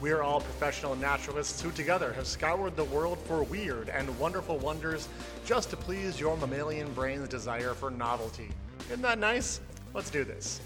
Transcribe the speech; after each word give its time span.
We 0.00 0.12
are 0.12 0.22
all 0.22 0.40
professional 0.40 0.94
naturalists 0.94 1.60
who 1.60 1.72
together 1.72 2.12
have 2.12 2.26
scoured 2.26 2.76
the 2.76 2.84
world 2.84 3.18
for 3.18 3.42
weird 3.42 3.88
and 3.88 4.16
wonderful 4.20 4.56
wonders 4.58 5.08
just 5.44 5.70
to 5.70 5.76
please 5.76 6.20
your 6.20 6.36
mammalian 6.36 6.92
brain's 6.92 7.28
desire 7.28 7.74
for 7.74 7.90
novelty. 7.90 8.48
Isn't 8.86 9.02
that 9.02 9.18
nice? 9.18 9.60
Let's 9.94 10.08
do 10.10 10.22
this. 10.22 10.60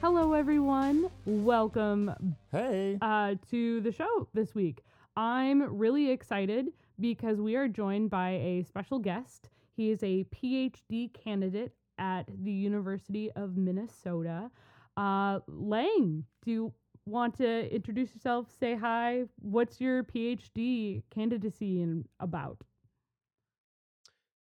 Hello, 0.00 0.32
everyone. 0.32 1.10
Welcome 1.26 2.34
Hey. 2.50 2.96
uh, 3.02 3.34
to 3.50 3.82
the 3.82 3.92
show 3.92 4.26
this 4.32 4.54
week. 4.54 4.84
I'm 5.16 5.76
really 5.76 6.10
excited 6.10 6.68
because 6.98 7.42
we 7.42 7.56
are 7.56 7.68
joined 7.68 8.08
by 8.08 8.30
a 8.30 8.62
special 8.66 8.98
guest. 8.98 9.50
He 9.76 9.90
is 9.90 10.02
a 10.02 10.24
PhD 10.34 11.12
candidate 11.12 11.74
at 11.98 12.24
the 12.42 12.50
University 12.52 13.30
of 13.32 13.58
Minnesota. 13.58 14.50
Uh, 14.96 15.40
Lang, 15.46 16.24
do 16.42 16.50
you 16.50 16.72
want 17.10 17.36
to 17.38 17.74
introduce 17.74 18.14
yourself? 18.14 18.46
Say 18.58 18.76
hi. 18.76 19.24
What's 19.40 19.80
your 19.80 20.04
PhD 20.04 21.02
candidacy 21.10 21.82
in 21.82 22.06
about? 22.20 22.58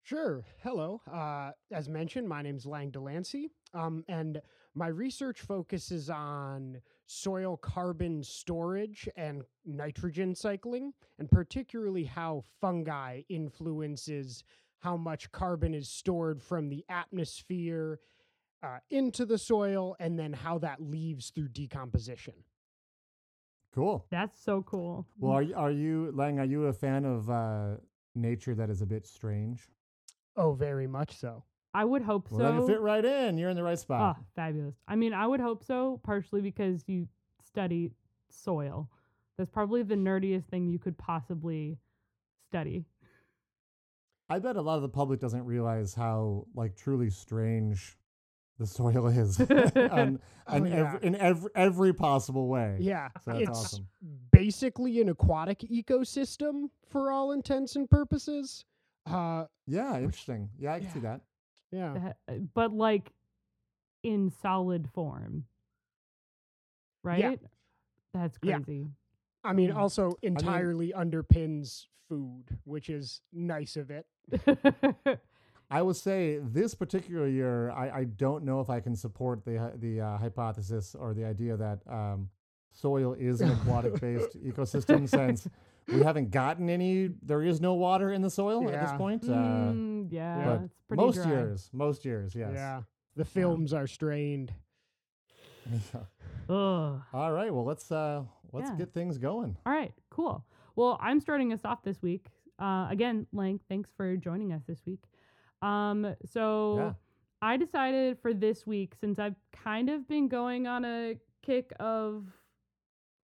Sure. 0.05 0.45
Hello. 0.63 1.01
Uh, 1.13 1.51
as 1.73 1.89
mentioned, 1.89 2.29
my 2.29 2.43
name's 2.43 2.67
Lang 2.67 2.91
Delancey, 2.91 3.51
um, 3.75 4.05
and 4.09 4.41
my 4.75 4.89
research 4.89 5.41
focuses 5.41 6.11
on 6.11 6.81
soil 7.07 7.57
carbon 7.57 8.23
storage 8.23 9.09
and 9.17 9.43
nitrogen 9.65 10.35
cycling, 10.35 10.93
and 11.19 11.31
particularly 11.31 12.05
how 12.05 12.43
fungi 12.61 13.23
influences 13.29 14.45
how 14.81 14.97
much 14.97 15.31
carbon 15.31 15.75
is 15.75 15.89
stored 15.89 16.43
from 16.43 16.69
the 16.69 16.85
atmosphere 16.89 18.01
uh, 18.65 18.79
into 18.91 19.25
the 19.25 19.39
soil, 19.39 19.97
and 20.01 20.19
then 20.19 20.33
how 20.33 20.59
that 20.59 20.81
leaves 20.81 21.31
through 21.31 21.49
decomposition. 21.49 22.35
Cool. 23.75 24.05
That's 24.11 24.39
so 24.43 24.63
cool. 24.63 25.07
Well, 25.19 25.33
are 25.33 25.43
you, 25.43 25.55
are 25.55 25.71
you 25.71 26.13
Lang? 26.15 26.39
Are 26.39 26.45
you 26.45 26.67
a 26.67 26.73
fan 26.73 27.05
of 27.05 27.31
uh, 27.31 27.77
nature 28.15 28.55
that 28.55 28.69
is 28.71 28.83
a 28.83 28.87
bit 28.87 29.07
strange? 29.07 29.69
Oh, 30.37 30.53
very 30.53 30.87
much 30.87 31.17
so. 31.17 31.45
I 31.75 31.85
would 31.87 32.03
hope 32.03 32.31
Well, 32.31 32.41
so. 32.41 32.45
then 32.45 32.57
you 32.61 32.67
fit 32.67 32.81
right 32.81 33.05
in. 33.05 33.39
You're 33.39 33.49
in 33.49 33.57
the 33.57 33.63
right 33.63 33.79
spot. 33.79 34.17
Oh, 34.19 34.25
fabulous. 34.37 34.75
I 34.87 34.95
mean, 34.97 35.15
I 35.15 35.27
would 35.27 35.41
hope 35.41 35.65
so, 35.65 36.01
partially 36.05 36.43
because 36.43 36.85
you 36.87 37.09
study 37.47 37.91
soil. 38.29 38.91
That's 39.39 39.51
probably 39.51 39.83
the 39.83 39.95
nerdiest 39.95 40.45
thing 40.47 40.69
you 40.69 40.79
could 40.79 40.99
possibly 40.99 41.79
study. 42.51 42.85
I 44.29 44.39
bet 44.39 44.57
a 44.57 44.61
lot 44.63 44.77
of 44.77 44.83
the 44.83 44.89
public 44.89 45.19
doesn't 45.21 45.45
realize 45.45 45.95
how 45.95 46.47
like 46.55 46.77
truly 46.77 47.09
strange 47.11 47.97
the 48.63 48.67
soil 48.69 49.07
is, 49.09 49.41
on, 49.91 50.21
Oh, 50.49 50.65
yeah. 50.65 50.75
every, 50.95 51.07
in 51.07 51.15
every 51.17 51.51
every 51.55 51.93
possible 51.93 52.49
way. 52.49 52.77
Yeah, 52.81 53.09
So 53.25 53.33
that's 53.33 53.41
it's 53.43 53.51
awesome. 53.51 53.89
basically 54.33 55.01
an 55.01 55.09
aquatic 55.09 55.61
ecosystem 55.61 56.69
for 56.89 57.11
all 57.13 57.33
intents 57.33 57.77
and 57.77 57.89
purposes. 57.91 58.65
Uh, 59.07 59.45
Yeah, 59.67 59.99
interesting. 59.99 60.49
Yeah, 60.59 60.75
I 60.75 60.81
can 60.81 60.91
see 60.91 61.01
that. 61.01 61.21
yeah. 61.71 61.95
That- 61.95 62.17
uh, 62.29 62.39
But 62.55 62.73
like 62.73 63.13
in 64.03 64.31
solid 64.43 64.89
form. 64.93 65.45
Right? 67.05 67.19
yeah. 67.21 67.49
That's 68.15 68.39
Yeah. 68.43 68.57
crazy. 68.61 68.87
I 69.45 69.53
mean, 69.53 69.71
Mm. 69.71 69.77
also 69.77 70.13
entirely 70.23 70.93
underpins 70.93 71.87
food, 72.09 72.59
which 72.65 72.89
is 72.91 73.21
nice 73.33 73.77
of 73.77 73.91
it. 73.91 74.07
I 75.73 75.83
will 75.83 75.95
say 75.95 76.39
this 76.43 76.75
particular 76.75 77.27
year, 77.27 77.71
I, 77.71 78.01
I 78.01 78.05
don't 78.05 78.45
know 78.45 78.61
if 78.61 78.69
I 78.71 78.81
can 78.81 78.95
support 78.95 79.45
the 79.45 79.73
the 79.77 80.01
uh, 80.03 80.19
hypothesis 80.19 80.95
or 80.95 81.15
the 81.15 81.25
idea 81.25 81.57
that 81.57 81.81
um, 81.89 82.29
soil 82.73 83.15
is 83.15 83.41
an 83.41 83.51
aquatic 83.51 83.99
based 84.07 84.33
ecosystem 84.45 85.09
since 85.09 85.49
we 85.89 86.01
haven't 86.03 86.31
gotten 86.31 86.69
any. 86.69 87.09
There 87.23 87.43
is 87.43 87.61
no 87.61 87.75
water 87.75 88.13
in 88.13 88.21
the 88.23 88.31
soil 88.31 88.61
at 88.69 88.81
this 88.81 88.91
Yeah. 88.93 88.97
point. 88.99 89.25
Uh, 89.29 89.33
Mm, 89.73 90.09
yeah, 90.13 90.45
but 90.45 90.63
it's 90.65 90.75
pretty 90.89 91.03
most 91.03 91.15
dry. 91.17 91.29
years, 91.31 91.71
most 91.73 92.05
years, 92.05 92.35
yes. 92.35 92.53
Yeah. 92.55 92.83
The 93.17 93.25
films 93.25 93.73
are 93.73 93.87
strained. 93.87 94.53
Ugh. 96.49 97.01
All 97.13 97.33
right. 97.33 97.53
Well, 97.55 97.65
let's 97.65 97.91
uh, 97.91 98.25
let's 98.53 98.71
Yeah. 98.71 98.77
get 98.77 98.93
things 98.93 99.19
going. 99.19 99.57
All 99.65 99.73
right, 99.73 99.93
cool. 100.11 100.45
Well, 100.77 100.99
I'm 101.01 101.21
starting 101.21 101.53
us 101.53 101.61
off 101.65 101.83
this 101.83 102.03
week. 102.03 102.27
Uh, 102.59 102.87
again, 102.91 103.27
Lang, 103.33 103.61
thanks 103.69 103.91
for 103.97 104.17
joining 104.17 104.53
us 104.53 104.63
this 104.67 104.81
week. 104.87 105.01
Um, 105.63 106.15
so 106.27 106.77
Yeah. 106.77 106.93
I 107.41 107.57
decided 107.57 108.19
for 108.21 108.35
this 108.35 108.67
week, 108.67 108.95
since 109.01 109.19
I've 109.19 109.37
kind 109.53 109.89
of 109.89 110.07
been 110.07 110.29
going 110.29 110.67
on 110.67 110.85
a 110.85 111.17
kick 111.43 111.73
of 111.81 112.27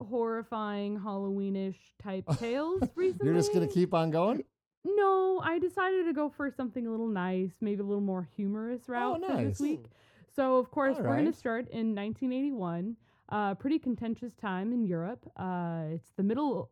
horrifying 0.02 0.98
Halloweenish 0.98 1.76
type 2.02 2.24
tales 2.38 2.82
recently. 2.94 3.26
You're 3.26 3.34
just 3.36 3.52
gonna 3.52 3.66
keep 3.66 3.94
on 3.94 4.10
going. 4.10 4.44
No, 4.84 5.40
I 5.42 5.58
decided 5.58 6.04
to 6.06 6.12
go 6.12 6.28
for 6.28 6.50
something 6.50 6.86
a 6.86 6.90
little 6.90 7.08
nice, 7.08 7.56
maybe 7.60 7.80
a 7.80 7.84
little 7.84 8.00
more 8.00 8.28
humorous 8.36 8.88
route 8.88 9.20
for 9.26 9.36
this 9.42 9.58
week. 9.58 9.86
So, 10.34 10.58
of 10.58 10.70
course, 10.70 10.96
we're 10.98 11.04
going 11.04 11.24
to 11.24 11.32
start 11.32 11.68
in 11.70 11.94
1981. 11.94 12.96
Uh, 13.28 13.54
pretty 13.54 13.80
contentious 13.80 14.34
time 14.34 14.72
in 14.72 14.84
Europe. 14.84 15.28
Uh, 15.36 15.86
it's 15.94 16.12
the 16.16 16.22
middle 16.22 16.70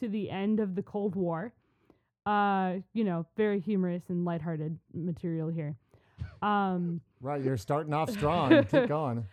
to 0.00 0.08
the 0.08 0.28
end 0.28 0.58
of 0.58 0.74
the 0.74 0.82
Cold 0.82 1.14
War. 1.14 1.52
Uh, 2.24 2.74
you 2.92 3.04
know, 3.04 3.26
very 3.36 3.58
humorous 3.60 4.02
and 4.08 4.24
lighthearted 4.24 4.78
material 4.94 5.48
here. 5.48 5.76
Um, 6.42 7.00
Right. 7.20 7.40
You're 7.40 7.56
starting 7.56 7.94
off 7.94 8.10
strong. 8.18 8.64
keep 8.64 8.88
going. 8.88 9.24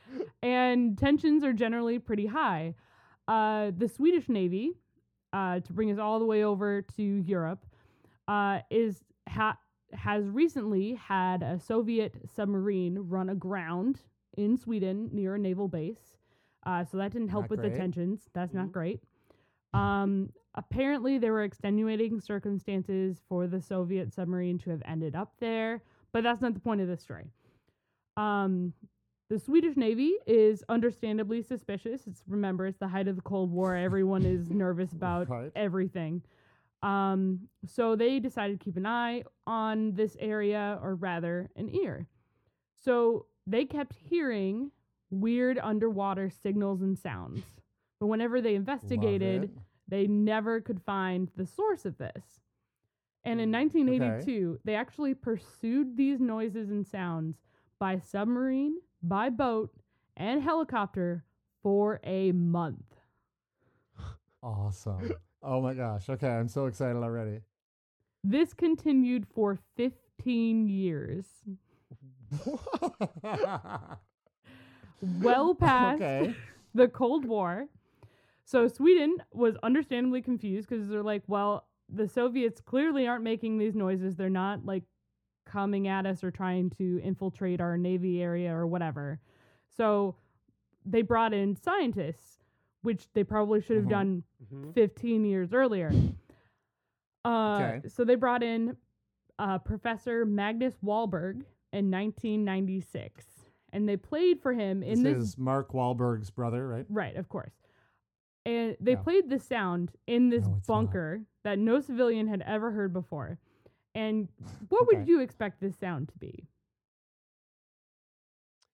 and 0.44 0.96
tensions 0.96 1.44
are 1.44 1.54
generally 1.54 1.98
pretty 1.98 2.28
high. 2.28 2.76
Uh, 3.28 3.72
the 3.76 3.88
Swedish 3.88 4.30
Navy, 4.30 4.74
uh, 5.34 5.60
to 5.60 5.74
bring 5.74 5.92
us 5.92 5.98
all 5.98 6.20
the 6.20 6.26
way 6.26 6.44
over 6.44 6.84
to 6.84 7.02
Europe, 7.04 7.66
uh, 8.28 8.60
is 8.70 9.04
ha- 9.28 9.58
has 9.92 10.28
recently 10.28 10.94
had 10.96 11.42
a 11.42 11.60
Soviet 11.60 12.14
submarine 12.36 13.00
run 13.08 13.30
aground 13.30 14.02
in 14.38 14.56
Sweden 14.56 15.10
near 15.12 15.34
a 15.34 15.40
naval 15.40 15.68
base. 15.68 16.16
Uh, 16.64 16.86
so 16.86 16.98
that 16.98 17.12
didn't 17.12 17.30
help 17.30 17.46
Not 17.46 17.50
with 17.50 17.62
the 17.64 17.70
tensions. 17.72 18.30
That's 18.34 18.54
not 18.54 18.72
great. 18.72 19.02
Um, 19.74 20.32
apparently, 20.56 21.18
there 21.18 21.32
were 21.34 21.44
extenuating 21.44 22.20
circumstances 22.20 23.22
for 23.28 23.48
the 23.48 23.62
Soviet 23.62 24.14
submarine 24.14 24.58
to 24.60 24.70
have 24.72 24.82
ended 24.86 25.16
up 25.16 25.34
there, 25.40 25.82
but 26.12 26.24
that's 26.24 26.42
not 26.42 26.54
the 26.54 26.60
point 26.60 26.82
of 26.82 26.88
this 26.88 27.02
story. 27.02 27.26
Um, 28.18 28.74
the 29.30 29.40
Swedish 29.40 29.78
Navy 29.78 30.14
is 30.26 30.64
understandably 30.70 31.42
suspicious. 31.44 32.08
It's 32.08 32.24
remember 32.28 32.66
it's 32.66 32.80
the 32.80 32.88
height 32.88 33.08
of 33.08 33.16
the 33.16 33.22
Cold 33.22 33.52
War. 33.52 33.76
Everyone 33.76 34.26
is 34.26 34.50
nervous 34.50 34.92
about 34.92 35.30
Right. 35.30 35.52
everything. 35.56 36.24
Um, 36.82 37.42
so 37.66 37.96
they 37.96 38.20
decided 38.20 38.60
to 38.60 38.64
keep 38.64 38.78
an 38.78 38.86
eye 38.86 39.24
on 39.46 39.94
this 39.94 40.16
area, 40.20 40.80
or 40.82 40.96
rather, 40.96 41.50
an 41.56 41.70
ear. 41.70 42.08
So 42.84 43.26
they 43.46 43.66
kept 43.66 43.94
hearing 43.96 44.72
weird 45.12 45.60
underwater 45.62 46.30
signals 46.30 46.82
and 46.82 46.98
sounds. 46.98 47.44
But 48.00 48.08
whenever 48.08 48.42
they 48.42 48.56
investigated. 48.56 49.52
They 49.90 50.08
never 50.08 50.62
could 50.62 50.82
find 50.82 51.30
the 51.36 51.46
source 51.46 51.86
of 51.86 51.98
this. 51.98 52.42
And 53.24 53.42
in 53.42 53.50
mm, 53.50 53.74
1982, 53.74 54.60
they 54.64 54.76
actually 54.76 55.14
pursued 55.14 55.98
these 55.98 56.20
noises 56.20 56.70
and 56.70 56.88
sounds 56.88 57.38
by 57.80 58.00
submarine, 58.00 58.78
by 59.02 59.30
boat, 59.30 59.72
and 60.16 60.42
helicopter 60.42 61.24
for 61.62 62.00
a 62.04 62.32
month. 62.32 62.96
Awesome. 64.42 65.14
Oh 65.44 65.62
my 65.62 65.74
gosh. 65.74 66.10
Okay, 66.10 66.28
I'm 66.30 66.48
so 66.48 66.66
excited 66.66 66.98
already. 66.98 67.42
This 68.24 68.54
continued 68.54 69.26
for 69.34 69.58
15 69.78 70.68
years, 70.68 71.26
well 75.22 75.56
past 75.56 76.02
okay. 76.02 76.36
the 76.74 76.88
Cold 76.90 77.26
War. 77.26 77.68
So 78.50 78.68
Sweden 78.68 79.18
was 79.32 79.56
understandably 79.62 80.24
confused 80.24 80.68
because 80.68 80.90
they're 80.90 81.04
like, 81.04 81.22
well, 81.28 81.68
the 81.88 82.08
Soviets 82.08 82.60
clearly 82.60 83.06
aren't 83.08 83.24
making 83.24 83.60
these 83.60 83.76
noises. 83.76 84.16
They're 84.16 84.28
not 84.28 84.66
like 84.66 84.82
coming 85.46 85.88
at 85.88 86.08
us 86.08 86.24
or 86.24 86.32
trying 86.32 86.72
to 86.72 87.00
infiltrate 87.04 87.62
our 87.62 87.78
navy 87.78 88.24
area 88.24 88.52
or 88.52 88.66
whatever. 88.66 89.20
So 89.78 90.16
they 90.84 91.04
brought 91.04 91.32
in 91.32 91.56
scientists, 91.56 92.40
which 92.82 93.06
they 93.14 93.24
probably 93.24 93.62
should 93.62 93.76
have 93.76 93.86
Mhm. 93.86 93.90
done 93.90 94.24
Mhm. 94.52 94.74
15 94.74 95.26
years 95.26 95.54
earlier. 95.54 95.92
Uh, 97.24 97.74
Okay. 97.78 97.88
So 97.88 98.04
they 98.04 98.16
brought 98.16 98.42
in 98.42 98.76
uh, 99.38 99.60
Professor 99.60 100.26
Magnus 100.26 100.76
Wahlberg 100.84 101.44
in 101.72 101.90
1996, 101.92 103.46
and 103.72 103.88
they 103.88 103.96
played 103.96 104.42
for 104.42 104.54
him 104.54 104.82
in 104.82 105.04
this 105.04 105.18
this. 105.18 105.28
is 105.30 105.38
Mark 105.38 105.72
Wahlberg's 105.72 106.30
brother, 106.32 106.68
right? 106.68 106.86
right, 106.90 107.16
of 107.16 107.30
course. 107.30 107.54
And 108.46 108.78
they 108.80 108.92
Yeah. 108.94 109.02
played 109.02 109.30
the 109.30 109.40
sound 109.40 109.92
in 110.08 110.30
this 110.30 110.46
No, 110.48 110.56
it's 110.58 110.68
not. 110.68 110.76
bunker 110.76 111.26
that 111.44 111.60
no 111.60 111.80
civilian 111.82 112.28
had 112.28 112.42
ever 112.42 112.72
heard 112.72 112.94
before. 112.94 113.38
And 113.96 114.28
what 114.70 114.88
would 114.88 115.08
you 115.08 115.20
expect 115.20 115.60
this 115.60 115.76
sound 115.78 116.10
to 116.10 116.18
be? 116.18 116.48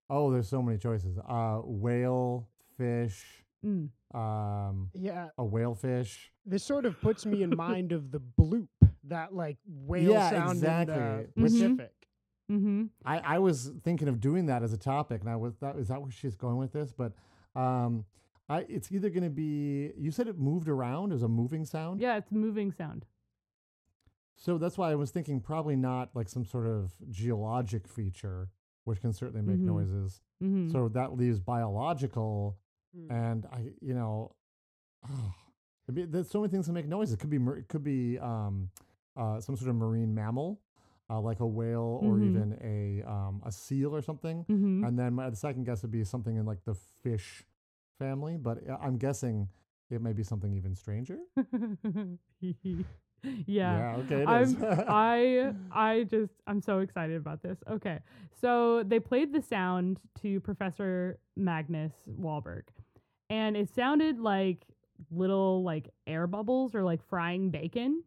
Oh, 0.10 0.32
there's 0.32 0.48
so 0.48 0.62
many 0.62 0.78
choices. 0.78 1.18
Uh, 1.18 1.62
whale, 1.64 2.48
fish, 2.78 3.44
Mm. 3.66 3.90
um, 4.14 4.92
Yeah, 4.94 5.30
a 5.38 5.44
whale 5.44 5.74
fish. 5.74 6.32
this 6.46 6.64
sort 6.64 6.86
of 6.86 7.00
puts 7.02 7.26
me 7.26 7.42
in 7.42 7.50
mind 7.58 7.92
of 7.92 8.12
the 8.12 8.20
bloop, 8.20 8.68
that 9.06 9.34
like 9.34 9.58
whale 9.66 10.12
Yeah, 10.12 10.30
sound 10.30 10.52
exactly. 10.58 10.96
in 10.96 11.28
the 11.36 11.42
Pacific. 11.42 11.92
Mm-hmm. 12.52 12.86
I, 13.04 13.18
I 13.20 13.40
was 13.40 13.72
thinking 13.84 14.08
of 14.08 14.20
doing 14.20 14.46
that 14.46 14.62
as 14.62 14.72
a 14.74 14.78
topic, 14.78 15.22
and 15.22 15.30
I 15.30 15.36
was 15.36 15.58
that 15.58 15.78
is 15.78 15.88
that 15.88 16.00
where 16.00 16.12
she's 16.12 16.36
going 16.36 16.58
with 16.58 16.72
this? 16.74 16.92
But 16.92 17.14
um, 17.56 18.06
I 18.48 18.60
it's 18.70 18.92
either 18.92 19.10
going 19.10 19.24
to 19.24 19.30
be 19.30 19.92
you 19.98 20.12
said 20.12 20.28
it 20.28 20.38
moved 20.38 20.68
around 20.70 21.12
as 21.14 21.24
a 21.24 21.28
moving 21.28 21.66
sound, 21.66 22.00
Yeah, 22.02 22.18
it's 22.18 22.32
moving 22.32 22.72
sound. 22.72 23.06
so 24.38 24.58
that's 24.58 24.78
why 24.78 24.92
I 24.92 24.96
was 24.96 25.12
thinking 25.12 25.40
probably 25.40 25.76
not 25.76 26.10
like 26.16 26.30
some 26.30 26.46
sort 26.46 26.68
of 26.68 26.94
geologic 27.10 27.88
feature, 27.88 28.50
which 28.84 29.02
can 29.02 29.14
certainly 29.14 29.42
make 29.42 29.58
Mhm. 29.60 29.66
noises. 29.74 30.22
Mm-hmm. 30.44 30.72
So 30.72 30.90
that 30.90 31.16
leaves 31.18 31.40
biological, 31.40 32.58
Hmm. 32.96 33.12
and 33.12 33.46
I 33.48 33.72
you 33.82 33.94
know, 33.94 34.36
oh, 35.10 35.34
be, 35.94 36.06
there's 36.06 36.30
so 36.30 36.42
many 36.42 36.52
things 36.52 36.68
that 36.68 36.74
make 36.74 36.88
noise. 36.88 37.12
It 37.14 37.20
could 37.20 37.30
be 37.30 37.38
mar- 37.40 37.58
it 37.58 37.68
could 37.68 37.84
be 37.84 38.20
um, 38.20 38.70
uh, 39.16 39.40
some 39.40 39.56
sort 39.56 39.70
of 39.70 39.76
marine 39.78 40.14
mammal, 40.14 40.60
uh, 41.10 41.20
like 41.22 41.40
a 41.40 41.48
whale 41.48 42.00
or 42.04 42.18
Mhm. 42.18 42.30
even 42.30 42.58
a 42.62 43.04
um, 43.10 43.42
a 43.46 43.52
seal 43.52 43.96
or 43.96 44.02
something. 44.02 44.44
mm-hmm. 44.46 44.84
And 44.84 45.00
then 45.00 45.14
my 45.14 45.30
the 45.30 45.36
second 45.36 45.64
guess 45.64 45.82
would 45.82 45.92
be 45.92 46.04
something 46.04 46.36
in 46.36 46.46
like 46.46 46.64
the 46.66 46.76
fish 46.76 47.46
family, 47.98 48.38
but 48.38 48.60
uh, 48.70 48.78
I'm 48.82 48.98
guessing 48.98 49.48
it 49.90 50.02
may 50.02 50.14
be 50.14 50.24
something 50.24 50.54
even 50.54 50.76
stranger. 50.76 51.18
yeah. 53.46 53.96
okay, 54.00 54.22
it 54.22 54.28
I'm, 54.28 54.44
is. 54.44 54.56
I 54.88 55.54
I 55.72 56.04
just 56.10 56.34
I'm 56.48 56.62
so 56.62 56.80
excited 56.80 57.18
about 57.18 57.42
this. 57.44 57.58
Okay. 57.70 58.00
So 58.40 58.84
they 58.84 59.00
played 59.00 59.34
the 59.34 59.42
sound 59.42 60.00
to 60.22 60.40
Professor 60.42 61.20
Magnus 61.36 61.94
Wahlberg. 62.20 62.64
And 63.30 63.58
it 63.58 63.74
sounded 63.74 64.20
like 64.20 64.66
little 65.12 65.64
like 65.64 65.90
air 66.08 66.28
bubbles 66.28 66.76
or 66.76 66.84
like 66.84 67.02
frying 67.08 67.50
bacon. 67.50 68.04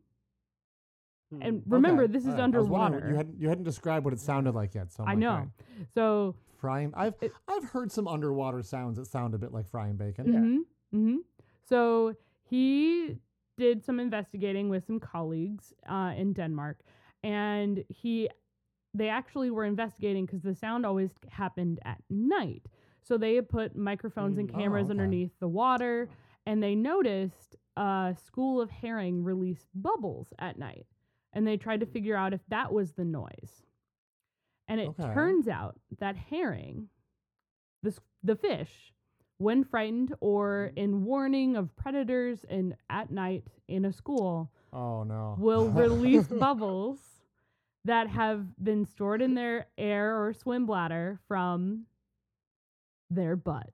Hmm. 1.32 1.43
And 1.43 1.62
remember 1.67 2.05
Okay, 2.05 2.12
this 2.12 2.23
is 2.23 2.29
all 2.31 2.35
right. 2.35 2.55
I 2.55 2.58
was 2.58 2.69
wondering, 2.69 3.02
underwater. 3.02 3.11
You 3.11 3.17
hadn't 3.17 3.40
you 3.40 3.49
hadn't 3.49 3.64
described 3.64 4.05
what 4.05 4.14
it 4.14 4.20
sounded 4.20 4.55
like 4.55 4.75
yet, 4.75 4.93
so 4.93 5.02
I'm 5.02 5.08
I 5.08 5.12
like, 5.12 5.19
know. 5.19 5.35
right. 5.35 5.49
So 5.94 6.35
Frying. 6.58 6.93
I've 6.96 7.14
It- 7.20 7.32
I've 7.49 7.64
heard 7.64 7.90
some 7.93 8.06
underwater 8.08 8.62
sounds 8.62 8.99
that 8.99 9.06
sound 9.06 9.34
a 9.34 9.38
bit 9.38 9.52
like 9.52 9.66
frying 9.69 9.96
bacon. 9.96 10.26
Mm-hmm. 10.26 10.99
Mm-hmm. 10.99 11.16
So 11.69 12.14
he 12.50 13.16
did 13.56 13.84
some 13.84 14.00
investigating 14.00 14.69
with 14.69 14.84
some 14.87 15.00
colleagues 15.00 15.72
uh, 15.88 16.12
in 16.16 16.32
Denmark, 16.32 16.81
and 17.22 17.84
he 17.88 18.28
they 18.94 19.08
actually 19.08 19.50
were 19.50 19.64
investigating 19.64 20.25
because 20.26 20.43
the 20.43 20.55
sound 20.55 20.84
always 20.87 21.10
happened 21.31 21.78
at 21.84 22.02
night. 22.10 22.62
So 23.02 23.16
they 23.19 23.34
had 23.37 23.49
put 23.49 23.76
microphones 23.76 24.38
and 24.38 24.49
Mm. 24.49 24.54
Oh, 24.54 24.58
cameras 24.58 24.84
okay. 24.87 24.90
underneath 24.93 25.32
the 25.40 25.49
water, 25.49 26.08
and 26.46 26.62
they 26.62 26.75
noticed 26.75 27.54
a 27.76 28.16
school 28.26 28.61
of 28.61 28.70
herring 28.70 29.22
release 29.22 29.69
bubbles 29.75 30.32
at 30.38 30.58
night, 30.58 30.87
and 31.32 31.46
they 31.46 31.56
tried 31.56 31.81
to 31.81 31.87
figure 31.87 32.16
out 32.16 32.32
if 32.32 32.40
that 32.49 32.72
was 32.72 32.93
the 32.93 33.04
noise. 33.04 33.62
And 34.68 34.80
it 34.80 34.88
Okay. 34.88 35.12
turns 35.14 35.48
out 35.48 35.78
that 35.98 36.16
herring, 36.16 36.88
the 37.82 37.96
the 38.22 38.36
fish, 38.36 38.92
when 39.38 39.64
frightened 39.64 40.14
or 40.20 40.70
mm. 40.74 40.78
in 40.78 41.04
warning 41.04 41.56
of 41.56 41.74
predators 41.76 42.44
and 42.48 42.74
at 42.90 43.10
night 43.10 43.44
in 43.68 43.84
a 43.84 43.92
school, 43.92 44.50
Oh 44.72 45.02
no. 45.04 45.36
will 45.38 45.70
release 45.70 46.26
bubbles 46.46 46.98
that 47.84 48.08
mm. 48.08 48.10
have 48.10 48.62
been 48.62 48.84
stored 48.84 49.22
in 49.22 49.34
their 49.34 49.66
air 49.78 50.22
or 50.22 50.32
swim 50.34 50.66
bladder 50.66 51.18
from 51.28 51.86
their 53.10 53.36
butt. 53.36 53.70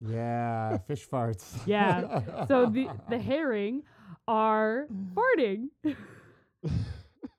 Yeah, 0.00 0.76
fish 0.78 1.08
farts. 1.08 1.56
Yeah. 1.66 2.46
So 2.46 2.66
the 2.66 2.88
the 3.08 3.18
herring 3.30 3.82
are 4.28 4.86
farting. 5.14 5.70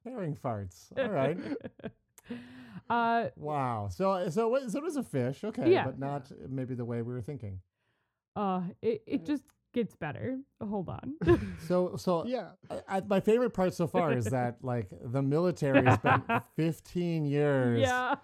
herring 0.04 0.36
farts. 0.36 0.92
All 0.98 1.10
right. 1.10 1.38
uh 2.90 3.28
Wow. 3.36 3.90
So 3.92 4.30
so 4.30 4.48
what, 4.50 4.70
so 4.72 4.84
it 4.84 4.88
is 4.88 4.98
a 4.98 5.04
fish, 5.04 5.44
okay, 5.44 5.72
Yeah. 5.72 5.86
but 5.86 6.00
not 6.00 6.32
maybe 6.50 6.76
the 6.76 6.86
way 6.86 7.02
we 7.02 7.14
were 7.14 7.22
thinking. 7.22 7.60
uh 8.36 8.62
it, 8.82 9.04
it 9.08 9.26
just 9.26 9.44
gets 9.74 9.96
better. 9.96 10.40
Hold 10.62 10.90
on. 10.90 11.16
So 11.68 11.96
so 11.98 12.26
yeah, 12.28 12.50
I, 12.70 12.98
I, 12.98 13.02
my 13.02 13.20
favorite 13.20 13.52
part 13.52 13.74
so 13.74 13.88
far 13.88 14.14
is 14.14 14.26
that 14.26 14.58
like 14.64 14.88
the 15.04 15.22
military 15.22 15.92
spent 15.94 16.24
15 16.56 17.26
years 17.26 17.82
yeah. 17.82 18.16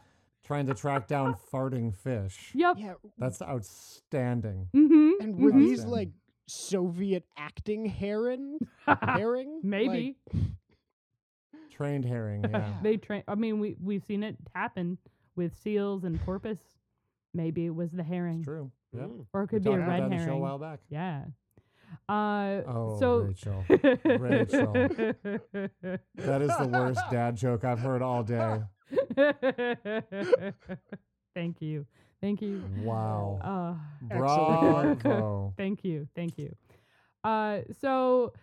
trying 0.45 0.65
to 0.67 0.73
track 0.73 1.07
down 1.07 1.35
farting 1.51 1.93
fish. 1.93 2.51
Yep. 2.53 2.77
yeah. 2.79 2.93
That's 3.17 3.41
outstanding. 3.41 4.69
Mhm. 4.73 5.11
And 5.19 5.37
were 5.37 5.51
mhm. 5.51 5.59
these 5.59 5.83
like 5.85 6.09
Soviet 6.47 7.25
acting 7.37 7.85
heron 7.85 8.59
herring? 8.85 9.61
Maybe. 9.63 10.17
Trained 11.75 12.05
herring, 12.05 12.45
yeah. 12.51 12.73
they 12.83 12.97
train 12.97 13.23
I 13.27 13.35
mean 13.35 13.59
we 13.59 13.75
we've 13.81 14.03
seen 14.03 14.23
it 14.23 14.35
happen 14.53 14.97
with 15.35 15.55
seals 15.61 16.03
and 16.03 16.19
porpoise. 16.23 16.59
Maybe 17.33 17.65
it 17.65 17.73
was 17.75 17.91
the 17.91 18.03
herring. 18.03 18.37
It's 18.37 18.45
true. 18.45 18.71
Yeah. 18.95 19.03
Mm. 19.03 19.25
Or 19.33 19.41
it 19.41 19.51
We 19.51 19.59
could 19.59 19.63
be 19.63 19.69
a 19.71 19.73
talked 19.73 19.83
about 19.83 19.91
red 19.91 20.01
that 20.01 20.05
in 20.05 20.11
the 20.11 20.17
show 20.17 20.21
a 20.21 20.25
herring. 20.25 20.41
while 20.41 20.59
back. 20.59 20.79
Yeah. 20.89 21.23
Uh 22.07 22.61
Oh, 22.67 22.97
so 22.99 23.17
Rachel. 23.19 23.65
Rachel. 24.19 24.73
That 26.15 26.41
is 26.41 26.55
the 26.57 26.69
worst 26.71 27.01
dad 27.11 27.35
joke 27.35 27.63
I've 27.63 27.79
heard 27.79 28.01
all 28.01 28.23
day. 28.23 28.61
Thank 31.35 31.61
you. 31.61 31.85
Thank 32.21 32.41
you. 32.41 32.63
Wow. 32.83 33.39
Uh, 34.11 34.17
Bravo. 34.17 35.53
thank 35.57 35.83
you. 35.83 36.07
Thank 36.15 36.37
you. 36.37 36.55
Uh, 37.23 37.59
so 37.81 38.33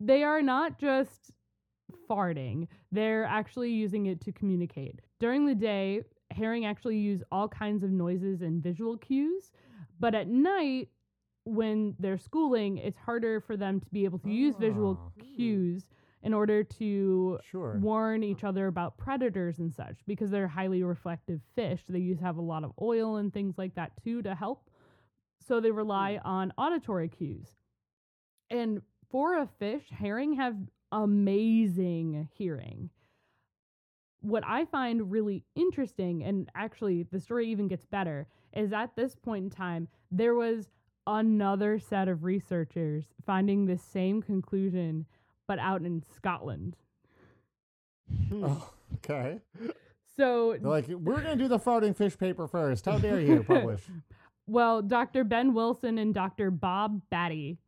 they 0.00 0.22
are 0.22 0.40
not 0.42 0.78
just 0.78 1.32
farting, 2.08 2.68
they're 2.92 3.24
actually 3.24 3.70
using 3.70 4.06
it 4.06 4.20
to 4.22 4.32
communicate. 4.32 5.00
During 5.18 5.46
the 5.46 5.54
day, 5.54 6.02
herring 6.30 6.64
actually 6.66 6.98
use 6.98 7.22
all 7.32 7.48
kinds 7.48 7.82
of 7.82 7.90
noises 7.90 8.42
and 8.42 8.62
visual 8.62 8.96
cues, 8.96 9.52
but 10.00 10.14
at 10.14 10.28
night, 10.28 10.88
when 11.44 11.94
they're 11.98 12.18
schooling, 12.18 12.76
it's 12.78 12.98
harder 12.98 13.40
for 13.40 13.56
them 13.56 13.80
to 13.80 13.90
be 13.90 14.04
able 14.04 14.18
to 14.20 14.30
use 14.30 14.54
visual 14.56 14.98
Ah. 15.00 15.10
cues 15.36 15.88
in 16.22 16.34
order 16.34 16.62
to 16.62 17.38
Sure. 17.42 17.78
warn 17.80 18.22
each 18.22 18.44
other 18.44 18.66
about 18.66 18.98
predators 18.98 19.58
and 19.58 19.72
such 19.72 20.04
because 20.06 20.30
they're 20.30 20.48
highly 20.48 20.82
reflective 20.82 21.40
fish. 21.54 21.84
They 21.88 22.00
use 22.00 22.18
have 22.20 22.36
a 22.36 22.42
lot 22.42 22.64
of 22.64 22.72
oil 22.82 23.16
and 23.16 23.32
things 23.32 23.56
like 23.56 23.74
that 23.76 23.96
too 24.02 24.20
to 24.22 24.34
help. 24.34 24.68
So 25.40 25.60
they 25.60 25.70
rely 25.70 26.20
on 26.24 26.52
auditory 26.58 27.08
cues. 27.08 27.56
And 28.50 28.82
for 29.08 29.38
a 29.38 29.46
fish, 29.46 29.88
herring 29.90 30.34
have 30.34 30.56
amazing 30.92 32.28
hearing. 32.34 32.90
What 34.20 34.42
I 34.46 34.64
find 34.64 35.10
really 35.10 35.44
interesting, 35.54 36.24
and 36.24 36.50
actually 36.54 37.04
the 37.04 37.20
story 37.20 37.48
even 37.50 37.68
gets 37.68 37.86
better, 37.86 38.26
is 38.54 38.72
at 38.72 38.96
this 38.96 39.14
point 39.14 39.44
in 39.44 39.50
time, 39.50 39.88
there 40.10 40.34
was 40.34 40.70
another 41.06 41.78
set 41.78 42.08
of 42.08 42.24
researchers 42.24 43.04
finding 43.24 43.64
the 43.66 43.78
same 43.78 44.20
conclusion, 44.20 45.06
but 45.46 45.58
out 45.58 45.82
in 45.82 46.02
Scotland. 46.14 46.76
Hmm. 48.28 48.44
Oh, 48.44 48.70
okay. 48.96 49.40
So, 50.16 50.56
They're 50.60 50.70
like, 50.70 50.88
we're 50.88 51.20
going 51.20 51.38
to 51.38 51.42
do 51.42 51.48
the 51.48 51.58
farting 51.58 51.96
fish 51.96 52.18
paper 52.18 52.48
first. 52.48 52.86
How 52.86 52.98
dare 52.98 53.20
you 53.20 53.44
publish? 53.44 53.82
well, 54.46 54.82
Dr. 54.82 55.24
Ben 55.24 55.54
Wilson 55.54 55.98
and 55.98 56.12
Dr. 56.12 56.50
Bob 56.50 57.02
Batty 57.10 57.58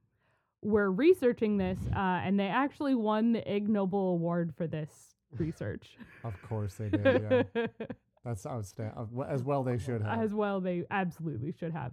were 0.62 0.90
researching 0.92 1.56
this, 1.56 1.78
uh, 1.94 1.98
and 1.98 2.38
they 2.38 2.46
actually 2.48 2.94
won 2.94 3.32
the 3.32 3.54
Ig 3.54 3.68
Nobel 3.68 4.10
Award 4.10 4.52
for 4.56 4.66
this 4.66 5.14
research. 5.36 5.96
Of 6.24 6.34
course 6.42 6.74
they 6.74 6.90
did. 6.90 7.46
Yeah. 7.54 7.66
That's 8.24 8.44
outstanding. 8.44 8.94
As 9.26 9.42
well, 9.42 9.62
they 9.62 9.78
should 9.78 10.02
have. 10.02 10.20
As 10.20 10.34
well, 10.34 10.60
they 10.60 10.84
absolutely 10.90 11.52
should 11.58 11.72
have. 11.72 11.92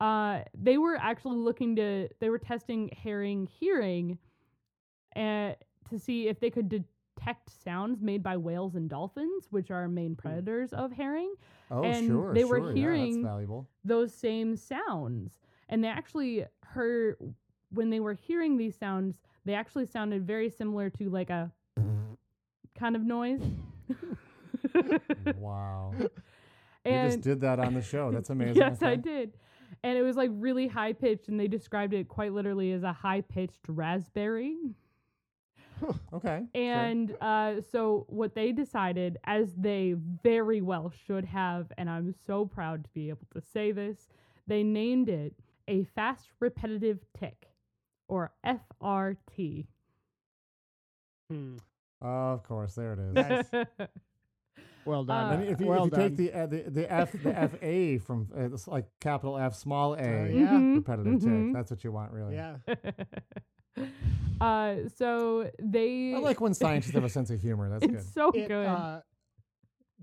Uh, 0.00 0.42
they 0.56 0.78
were 0.78 0.96
actually 0.96 1.38
looking 1.38 1.74
to, 1.76 2.08
they 2.20 2.28
were 2.28 2.38
testing 2.38 2.90
herring 3.02 3.46
hearing 3.58 4.18
uh, 5.16 5.52
to 5.90 5.98
see 5.98 6.28
if 6.28 6.38
they 6.38 6.50
could 6.50 6.68
detect 6.68 7.50
sounds 7.64 8.00
made 8.00 8.22
by 8.22 8.36
whales 8.36 8.76
and 8.76 8.88
dolphins, 8.88 9.48
which 9.50 9.72
are 9.72 9.88
main 9.88 10.14
predators 10.14 10.72
of 10.72 10.92
herring. 10.92 11.34
oh, 11.72 11.82
and 11.82 12.06
sure. 12.06 12.32
they 12.34 12.44
were 12.44 12.58
sure, 12.58 12.70
yeah, 12.70 12.76
hearing- 12.76 13.24
valuable. 13.24 13.66
those 13.84 14.14
same 14.14 14.56
sounds. 14.56 15.40
And 15.68 15.82
they 15.82 15.88
actually 15.88 16.44
heard, 16.62 17.16
when 17.70 17.90
they 17.90 18.00
were 18.00 18.14
hearing 18.14 18.56
these 18.56 18.76
sounds, 18.76 19.20
they 19.44 19.54
actually 19.54 19.86
sounded 19.86 20.26
very 20.26 20.48
similar 20.50 20.90
to 20.90 21.08
like 21.10 21.30
a 21.30 21.50
kind 22.78 22.96
of 22.96 23.02
noise. 23.02 23.42
wow. 25.36 25.92
you 25.98 26.10
just 26.92 27.20
did 27.20 27.40
that 27.40 27.58
on 27.58 27.74
the 27.74 27.82
show. 27.82 28.10
That's 28.10 28.30
amazing. 28.30 28.56
yes, 28.62 28.82
I 28.82 28.96
did. 28.96 29.32
And 29.82 29.98
it 29.98 30.02
was 30.02 30.16
like 30.16 30.30
really 30.32 30.66
high 30.66 30.92
pitched, 30.92 31.28
and 31.28 31.38
they 31.38 31.48
described 31.48 31.92
it 31.92 32.08
quite 32.08 32.32
literally 32.32 32.72
as 32.72 32.82
a 32.82 32.92
high 32.92 33.20
pitched 33.20 33.68
raspberry. 33.68 34.56
Okay. 36.12 36.42
sure. 36.54 36.62
And 36.62 37.14
uh, 37.20 37.60
so, 37.60 38.06
what 38.08 38.34
they 38.34 38.52
decided, 38.52 39.18
as 39.24 39.54
they 39.54 39.94
very 40.22 40.62
well 40.62 40.92
should 41.06 41.24
have, 41.24 41.70
and 41.76 41.90
I'm 41.90 42.14
so 42.26 42.46
proud 42.46 42.84
to 42.84 42.90
be 42.94 43.08
able 43.08 43.26
to 43.34 43.40
say 43.40 43.72
this, 43.72 44.08
they 44.46 44.62
named 44.62 45.08
it 45.08 45.34
a 45.68 45.84
fast 45.84 46.28
repetitive 46.40 47.00
tick, 47.18 47.48
or 48.14 48.32
FRT. 48.46 49.66
Hmm. 51.28 51.56
of 52.00 52.42
course, 52.44 52.74
there 52.74 52.92
it 52.92 52.98
is. 53.00 53.14
Nice. 53.14 53.46
Well 54.86 55.00
Uh, 55.00 55.04
done. 55.04 55.40
And 55.40 55.48
if 55.48 55.60
you, 55.60 55.66
well 55.66 55.78
if 55.78 55.84
you 55.86 55.90
done. 55.92 56.00
take 56.10 56.16
the, 56.18 56.30
uh, 56.32 56.46
the 56.46 56.62
the 56.68 56.92
F 56.92 57.12
the 57.22 57.34
F 57.38 57.54
A 57.62 57.96
from 57.98 58.28
uh, 58.36 58.52
it's 58.52 58.68
like 58.68 58.84
capital 59.00 59.38
F 59.38 59.54
small 59.54 59.94
a 59.94 59.98
yeah. 60.02 60.50
Mhm, 60.50 60.74
repetitive 60.76 61.14
mhm. 61.22 61.46
tick, 61.46 61.54
that's 61.54 61.70
what 61.70 61.82
you 61.84 61.90
want 61.90 62.12
really. 62.12 62.34
yeah. 62.34 62.56
uh, 64.42 64.74
so 64.94 65.50
they. 65.58 66.12
I 66.14 66.18
like 66.18 66.38
when 66.42 66.52
scientists 66.52 66.92
have 66.92 67.02
a 67.04 67.08
sense 67.08 67.30
of 67.30 67.40
humor. 67.40 67.70
That's 67.70 67.86
good. 67.90 67.94
it's 67.96 68.12
so 68.12 68.28
It, 68.34 68.48
good. 68.48 68.66
uh, 68.66 69.00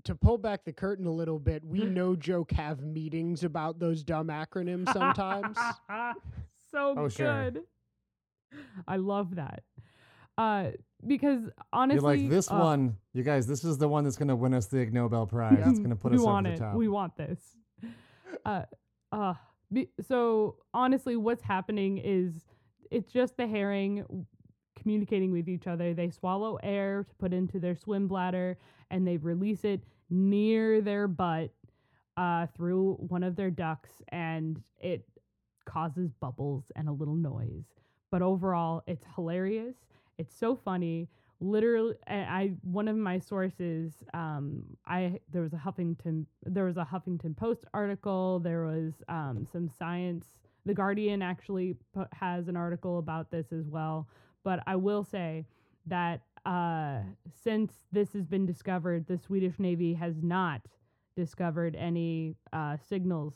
to 0.02 0.16
pull 0.16 0.36
back 0.36 0.64
the 0.64 0.72
curtain 0.72 1.06
a 1.06 1.12
little 1.12 1.38
bit, 1.38 1.64
we 1.64 1.84
no 1.84 2.16
joke 2.16 2.50
have 2.50 2.82
meetings 2.82 3.44
about 3.44 3.78
those 3.78 4.02
dumb 4.02 4.26
acronyms 4.26 4.92
sometimes. 4.92 5.56
so 6.72 6.94
Oh, 6.96 7.08
sure. 7.08 7.52
I 8.88 8.96
love 8.96 9.36
that. 9.36 9.62
Uh, 10.38 10.70
because 11.06 11.40
honestly, 11.72 12.02
You're 12.02 12.24
like 12.24 12.30
this 12.30 12.50
uh, 12.50 12.56
one, 12.56 12.96
you 13.12 13.22
guys. 13.22 13.46
This 13.46 13.64
is 13.64 13.78
the 13.78 13.88
one 13.88 14.04
that's 14.04 14.16
going 14.16 14.28
to 14.28 14.36
win 14.36 14.54
us 14.54 14.66
the 14.66 14.78
Ig 14.78 14.94
Nobel 14.94 15.26
Prize. 15.26 15.62
It's 15.66 15.78
going 15.78 15.90
to 15.90 15.96
put 15.96 16.12
we 16.12 16.18
us 16.18 16.24
want 16.24 16.46
over 16.46 16.54
it. 16.54 16.58
the 16.58 16.64
top. 16.64 16.74
We 16.74 16.88
want 16.88 17.16
this. 17.16 17.38
Uh, 18.46 18.62
uh, 19.12 19.34
be, 19.70 19.88
so 20.08 20.56
honestly, 20.72 21.16
what's 21.16 21.42
happening 21.42 21.98
is 21.98 22.32
it's 22.90 23.12
just 23.12 23.36
the 23.36 23.46
herring 23.46 24.26
communicating 24.74 25.32
with 25.32 25.48
each 25.48 25.66
other. 25.66 25.94
They 25.94 26.10
swallow 26.10 26.58
air 26.62 27.04
to 27.08 27.14
put 27.16 27.32
into 27.32 27.60
their 27.60 27.76
swim 27.76 28.08
bladder, 28.08 28.58
and 28.90 29.06
they 29.06 29.18
release 29.18 29.64
it 29.64 29.84
near 30.10 30.80
their 30.80 31.06
butt 31.08 31.50
uh, 32.16 32.46
through 32.56 32.94
one 32.94 33.22
of 33.22 33.36
their 33.36 33.50
ducts, 33.50 34.02
and 34.08 34.62
it 34.80 35.06
causes 35.64 36.12
bubbles 36.20 36.64
and 36.76 36.88
a 36.88 36.92
little 36.92 37.14
noise. 37.14 37.64
But 38.12 38.20
overall, 38.20 38.84
it's 38.86 39.06
hilarious. 39.14 39.74
It's 40.18 40.36
so 40.36 40.54
funny. 40.54 41.08
Literally, 41.40 41.94
I 42.06 42.52
one 42.62 42.86
of 42.86 42.94
my 42.94 43.18
sources. 43.18 43.94
Um, 44.12 44.62
I 44.86 45.18
there 45.32 45.40
was 45.40 45.54
a 45.54 45.56
Huffington 45.56 46.26
there 46.44 46.66
was 46.66 46.76
a 46.76 46.84
Huffington 46.84 47.34
Post 47.34 47.64
article. 47.72 48.38
There 48.38 48.66
was 48.66 48.92
um, 49.08 49.46
some 49.50 49.68
science. 49.68 50.26
The 50.66 50.74
Guardian 50.74 51.22
actually 51.22 51.74
has 52.12 52.48
an 52.48 52.56
article 52.56 52.98
about 52.98 53.30
this 53.30 53.50
as 53.50 53.66
well. 53.66 54.06
But 54.44 54.62
I 54.66 54.76
will 54.76 55.04
say 55.04 55.46
that 55.86 56.20
uh, 56.44 56.98
since 57.42 57.72
this 57.92 58.12
has 58.12 58.26
been 58.26 58.44
discovered, 58.44 59.06
the 59.06 59.18
Swedish 59.18 59.58
Navy 59.58 59.94
has 59.94 60.22
not 60.22 60.60
discovered 61.16 61.76
any 61.76 62.36
uh, 62.52 62.76
signals, 62.88 63.34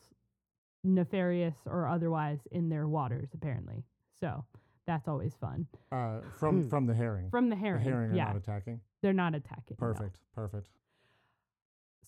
nefarious 0.85 1.57
or 1.65 1.89
otherwise, 1.89 2.41
in 2.53 2.69
their 2.69 2.87
waters. 2.87 3.31
Apparently, 3.35 3.83
so 4.21 4.45
that's 4.87 5.09
always 5.09 5.35
fun. 5.35 5.67
uh, 5.93 6.21
from 6.39 6.63
Hmm. 6.63 6.69
from 6.69 6.87
the 6.87 6.95
herring. 6.95 7.29
From 7.31 7.49
the 7.49 7.57
herring. 7.57 7.83
the 7.85 7.91
herring, 7.91 7.99
herring 7.99 8.13
are 8.13 8.17
yeah, 8.17 8.25
not 8.27 8.37
attacking. 8.37 8.81
they're 9.03 9.13
not 9.13 9.35
attacking. 9.35 9.77
no. 9.81 9.87
Perfect. 9.87 10.17
Perfect. 10.35 10.69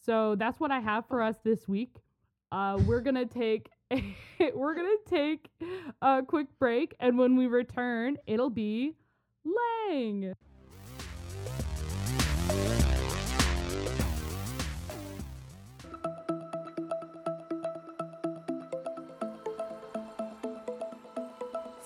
So 0.05 0.35
that's 0.37 0.59
what 0.61 0.71
I 0.71 0.81
have 0.81 1.07
for 1.07 1.21
us 1.23 1.37
this 1.45 1.67
week. 1.69 1.97
Uh, 2.53 2.79
we're 2.87 3.01
gonna 3.01 3.27
take 3.27 3.69
we're 4.55 4.75
gonna 4.75 4.89
take 5.09 5.49
a 6.03 6.23
quick 6.27 6.47
break, 6.59 6.95
and 7.01 7.19
when 7.19 7.37
we 7.37 7.47
return, 7.47 8.17
it'll 8.27 8.51
be 8.51 8.95
Lang. 9.45 10.35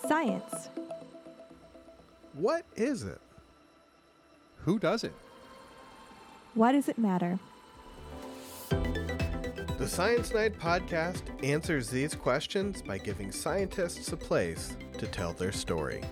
Science. 0.08 0.61
What 2.42 2.64
is 2.74 3.04
it? 3.04 3.20
Who 4.64 4.80
does 4.80 5.04
it? 5.04 5.14
Why 6.54 6.72
does 6.72 6.88
it 6.88 6.98
matter? 6.98 7.38
The 9.78 9.86
Science 9.86 10.34
Night 10.34 10.58
podcast 10.58 11.22
answers 11.44 11.88
these 11.88 12.16
questions 12.16 12.82
by 12.82 12.98
giving 12.98 13.30
scientists 13.30 14.10
a 14.10 14.16
place 14.16 14.76
to 14.98 15.06
tell 15.06 15.34
their 15.34 15.52
story. 15.52 16.02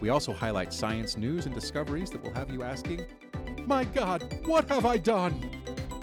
We 0.00 0.10
also 0.10 0.32
highlight 0.32 0.72
science 0.72 1.16
news 1.16 1.46
and 1.46 1.54
discoveries 1.54 2.10
that 2.10 2.22
will 2.22 2.34
have 2.34 2.48
you 2.48 2.62
asking, 2.62 3.04
My 3.66 3.82
God, 3.82 4.22
what 4.46 4.68
have 4.68 4.86
I 4.86 4.98
done? 4.98 5.32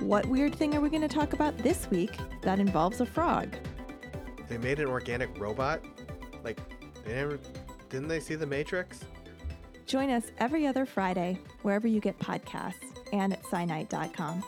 What 0.02 0.26
weird 0.26 0.56
thing 0.56 0.76
are 0.76 0.82
we 0.82 0.90
going 0.90 1.08
to 1.08 1.08
talk 1.08 1.32
about 1.32 1.58
this 1.58 1.90
week 1.90 2.18
that 2.42 2.60
involves 2.60 3.00
a 3.00 3.06
frog? 3.06 3.56
They 4.50 4.58
made 4.58 4.82
an 4.82 4.88
organic 4.88 5.40
robot? 5.40 5.82
Like, 6.44 6.60
they 7.06 7.14
never. 7.14 7.40
Didn't 7.88 8.10
they 8.10 8.20
see 8.20 8.36
the 8.36 8.46
Matrix? 8.46 9.06
Join 9.92 10.10
us 10.10 10.32
every 10.38 10.66
other 10.66 10.86
Friday, 10.86 11.38
wherever 11.64 11.86
you 11.86 12.00
get 12.00 12.18
podcasts, 12.18 12.96
and 13.12 13.34
at 13.34 13.44
cyanite.com. 13.44 14.42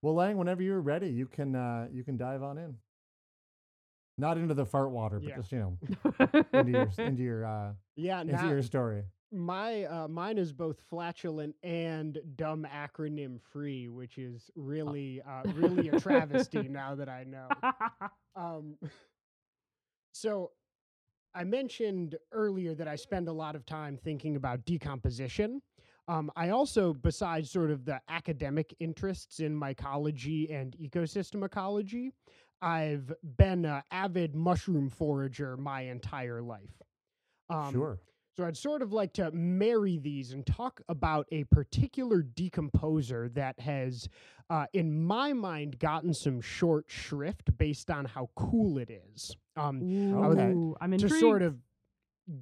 Well, 0.00 0.14
Lang, 0.14 0.36
whenever 0.36 0.62
you're 0.62 0.80
ready, 0.80 1.08
you 1.08 1.26
can 1.26 1.54
uh, 1.54 1.86
you 1.92 2.02
can 2.02 2.16
dive 2.16 2.42
on 2.42 2.58
in. 2.58 2.74
Not 4.18 4.36
into 4.36 4.54
the 4.54 4.66
fart 4.66 4.90
water, 4.90 5.18
but 5.20 5.28
Yeah. 5.28 5.36
just 5.36 5.52
you 5.52 5.58
know 5.60 5.78
into 6.52 6.70
your 6.72 6.90
into 6.98 7.22
your 7.22 7.46
uh, 7.46 7.72
Yeah, 7.96 8.22
now, 8.22 8.48
your 8.48 8.62
story. 8.62 9.04
my 9.30 9.84
uh, 9.84 10.08
mine 10.08 10.38
is 10.38 10.52
both 10.52 10.80
flatulent 10.88 11.54
and 11.62 12.18
dumb 12.36 12.66
acronym 12.72 13.40
free, 13.40 13.88
which 13.88 14.18
is 14.18 14.50
really 14.56 15.20
uh, 15.22 15.42
really 15.54 15.88
a 15.88 16.00
travesty 16.00 16.62
now 16.68 16.94
that 16.94 17.08
I 17.08 17.24
know. 17.24 17.48
Um, 18.34 18.76
so 20.12 20.52
I 21.34 21.44
mentioned 21.44 22.16
earlier 22.32 22.74
that 22.74 22.88
I 22.88 22.96
spend 22.96 23.28
a 23.28 23.32
lot 23.32 23.56
of 23.56 23.64
time 23.66 23.96
thinking 23.96 24.36
about 24.36 24.64
decomposition. 24.64 25.60
Um, 26.08 26.30
I 26.36 26.48
also, 26.50 26.92
besides 26.92 27.50
sort 27.50 27.70
of 27.70 27.84
the 27.84 28.00
academic 28.08 28.74
interests 28.80 29.40
in 29.40 29.58
mycology 29.58 30.52
and 30.52 30.76
ecosystem 30.78 31.44
ecology, 31.44 32.12
I've 32.60 33.12
been 33.36 33.64
an 33.64 33.82
avid 33.90 34.34
mushroom 34.34 34.90
forager 34.90 35.56
my 35.56 35.82
entire 35.82 36.42
life. 36.42 36.82
Um, 37.50 37.72
sure. 37.72 37.98
so 38.36 38.44
I'd 38.44 38.56
sort 38.56 38.82
of 38.82 38.92
like 38.92 39.12
to 39.14 39.30
marry 39.32 39.98
these 39.98 40.32
and 40.32 40.46
talk 40.46 40.80
about 40.88 41.26
a 41.32 41.44
particular 41.44 42.22
decomposer 42.22 43.32
that 43.34 43.60
has, 43.60 44.08
uh, 44.48 44.66
in 44.72 45.02
my 45.02 45.32
mind, 45.32 45.78
gotten 45.78 46.14
some 46.14 46.40
short 46.40 46.86
shrift 46.88 47.56
based 47.58 47.90
on 47.90 48.04
how 48.06 48.30
cool 48.36 48.78
it 48.78 48.90
is. 48.90 49.36
Um, 49.56 49.80
Okay. 49.82 50.52
Ooh, 50.52 50.76
I'm 50.80 50.92
intrigued. 50.94 51.14
to 51.14 51.20
sort 51.20 51.42
of 51.42 51.56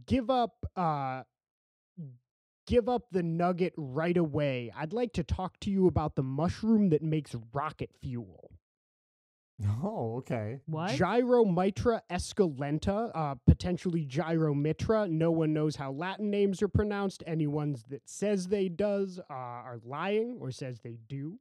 give 0.06 0.30
up, 0.30 0.64
uh, 0.76 1.22
give 2.66 2.88
up 2.88 3.06
the 3.10 3.22
nugget 3.22 3.72
right 3.76 4.16
away. 4.16 4.70
I'd 4.76 4.92
like 4.92 5.12
to 5.14 5.24
talk 5.24 5.58
to 5.60 5.70
you 5.70 5.88
about 5.88 6.14
the 6.14 6.22
mushroom 6.22 6.90
that 6.90 7.02
makes 7.02 7.34
rocket 7.52 7.90
fuel. 8.00 8.49
Oh, 9.82 10.16
okay. 10.18 10.60
what? 10.66 10.92
Gyromitra 10.92 12.00
esculenta, 12.10 13.10
uh, 13.14 13.34
potentially 13.46 14.06
Gyromitra. 14.06 15.08
No 15.10 15.30
one 15.30 15.52
knows 15.52 15.76
how 15.76 15.92
Latin 15.92 16.30
names 16.30 16.62
are 16.62 16.68
pronounced. 16.68 17.22
Anyone 17.26 17.76
that 17.88 18.08
says 18.08 18.48
they 18.48 18.68
does 18.68 19.18
uh, 19.30 19.32
are 19.32 19.78
lying 19.84 20.38
or 20.40 20.50
says 20.50 20.80
they 20.80 20.98
do. 21.08 21.38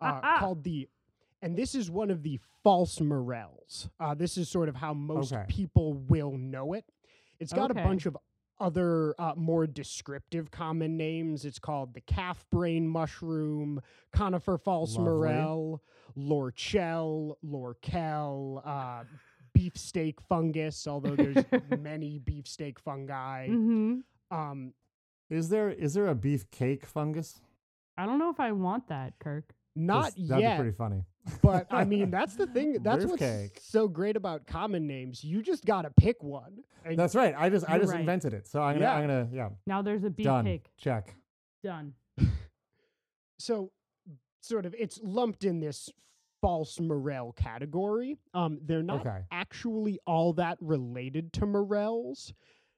Uh, 0.00 0.20
Ah-ah. 0.22 0.38
called 0.40 0.62
the, 0.64 0.88
and 1.40 1.56
this 1.56 1.74
is 1.74 1.90
one 1.90 2.10
of 2.10 2.22
the 2.22 2.38
false 2.62 3.00
morels. 3.00 3.88
Uh, 3.98 4.14
this 4.14 4.36
is 4.36 4.48
sort 4.50 4.68
of 4.68 4.76
how 4.76 4.92
most 4.92 5.32
Okay. 5.32 5.44
people 5.48 5.94
will 5.94 6.32
know 6.36 6.74
it. 6.74 6.84
It's 7.40 7.52
got 7.54 7.70
Okay. 7.70 7.80
a 7.80 7.84
bunch 7.84 8.04
of 8.04 8.16
other 8.58 9.14
uh, 9.18 9.34
more 9.36 9.66
descriptive 9.66 10.50
common 10.50 10.96
names. 10.96 11.44
It's 11.44 11.58
called 11.58 11.94
the 11.94 12.00
calf 12.00 12.44
brain 12.50 12.88
mushroom, 12.88 13.80
conifer 14.12 14.58
false 14.58 14.96
Lovely. 14.96 15.04
morel, 15.12 15.82
lorchel, 16.16 17.36
lorkel, 17.44 18.62
uh, 18.66 19.04
beefsteak 19.52 20.20
fungus, 20.28 20.86
although 20.86 21.16
there's 21.16 21.44
many 21.68 22.18
beefsteak 22.18 22.78
fungi. 22.78 23.48
hmm 23.48 24.00
Um, 24.30 24.72
Is 25.30 25.48
there 25.48 25.70
is 25.70 25.94
there 25.94 26.06
a 26.08 26.14
beef 26.14 26.50
cake 26.50 26.86
fungus? 26.86 27.40
I 27.98 28.04
don't 28.06 28.18
know 28.18 28.30
if 28.30 28.38
I 28.40 28.52
want 28.52 28.88
that, 28.88 29.18
Kirk. 29.18 29.54
Not 29.76 30.14
'Cause 30.16 30.28
That'd 30.28 30.42
yet, 30.42 30.56
be 30.56 30.62
pretty 30.62 30.76
funny. 30.76 31.04
but 31.42 31.66
I 31.70 31.84
mean 31.92 32.10
that's 32.10 32.34
the 32.34 32.46
thing. 32.46 32.82
That's 32.82 33.04
Beef 33.04 33.10
what's 33.10 33.20
cake. 33.20 33.60
so 33.62 33.86
great 33.88 34.16
about 34.16 34.46
common 34.46 34.86
names. 34.86 35.22
You 35.22 35.42
just 35.42 35.64
got 35.66 35.82
to 35.82 35.90
pick 35.90 36.22
one. 36.22 36.64
And 36.84 36.98
That's 36.98 37.14
right. 37.14 37.34
I 37.36 37.50
just 37.50 37.68
I 37.68 37.74
You're 37.74 37.82
just 37.82 37.92
right. 37.92 38.00
invented 38.00 38.32
it. 38.32 38.46
So 38.46 38.62
I'm 38.62 38.76
gonna 38.76 38.84
Yeah. 38.86 38.92
I'm 38.94 39.00
gonna 39.06 39.28
yeah. 39.32 39.48
Now 39.66 39.82
there's 39.82 40.04
a 40.04 40.10
beef 40.10 40.24
Done. 40.24 40.44
cake. 40.46 40.70
Check. 40.78 41.14
Done. 41.62 41.94
so 43.38 43.70
sort 44.40 44.66
of 44.66 44.74
it's 44.78 45.00
lumped 45.02 45.44
in 45.44 45.60
this 45.60 45.90
false 46.40 46.78
morel 46.80 47.32
category. 47.32 48.16
Um, 48.34 48.58
they're 48.62 48.82
not 48.82 49.00
Okay. 49.06 49.24
actually 49.32 49.98
all 50.06 50.32
that 50.34 50.58
related 50.60 51.32
to 51.34 51.46
morels, 51.46 52.32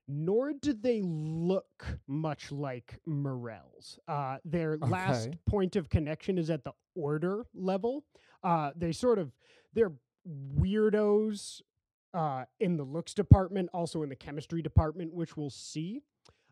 nor 0.08 0.54
do 0.54 0.72
they 0.72 1.02
look 1.02 1.98
much 2.06 2.50
like 2.50 2.98
morels. 3.06 3.98
Uh, 4.08 4.38
their 4.44 4.78
last 4.78 5.28
point 5.46 5.76
of 5.76 5.90
connection 5.90 6.38
is 6.38 6.48
at 6.48 6.64
the 6.64 6.72
order 6.94 7.44
level. 7.54 8.04
Uh, 8.42 8.70
they 8.74 8.90
sort 8.90 9.18
of 9.18 9.32
they're 9.74 9.92
weirdos 10.58 11.60
uh, 12.14 12.44
in 12.58 12.76
the 12.76 12.84
looks 12.84 13.12
department, 13.12 13.68
also 13.74 14.02
in 14.02 14.08
the 14.08 14.16
chemistry 14.16 14.62
department, 14.62 15.12
which 15.12 15.36
we'll 15.36 15.50
see. 15.50 16.00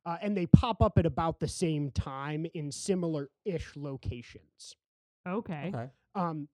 Uh, 0.04 0.16
and 0.20 0.36
they 0.36 0.46
pop 0.46 0.82
up 0.82 0.98
at 0.98 1.06
about 1.06 1.40
the 1.40 1.48
same 1.48 1.90
time 1.90 2.46
in 2.54 2.70
similar 2.70 3.30
ish 3.44 3.72
locations. 3.74 4.76
Okay. 5.26 5.72
Okay. 5.74 5.90
Um, 6.14 6.48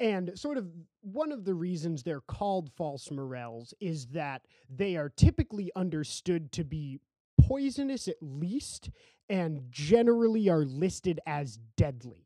and 0.00 0.38
sort 0.38 0.58
of 0.58 0.68
one 1.02 1.32
of 1.32 1.44
the 1.44 1.54
reasons 1.54 2.02
they're 2.02 2.20
called 2.20 2.70
false 2.76 3.10
morels 3.10 3.74
is 3.80 4.06
that 4.08 4.42
they 4.68 4.96
are 4.96 5.08
typically 5.08 5.70
understood 5.76 6.52
to 6.52 6.64
be 6.64 7.00
poisonous 7.40 8.08
at 8.08 8.16
least 8.20 8.90
and 9.28 9.62
generally 9.70 10.48
are 10.48 10.64
listed 10.64 11.20
as 11.26 11.58
deadly. 11.76 12.24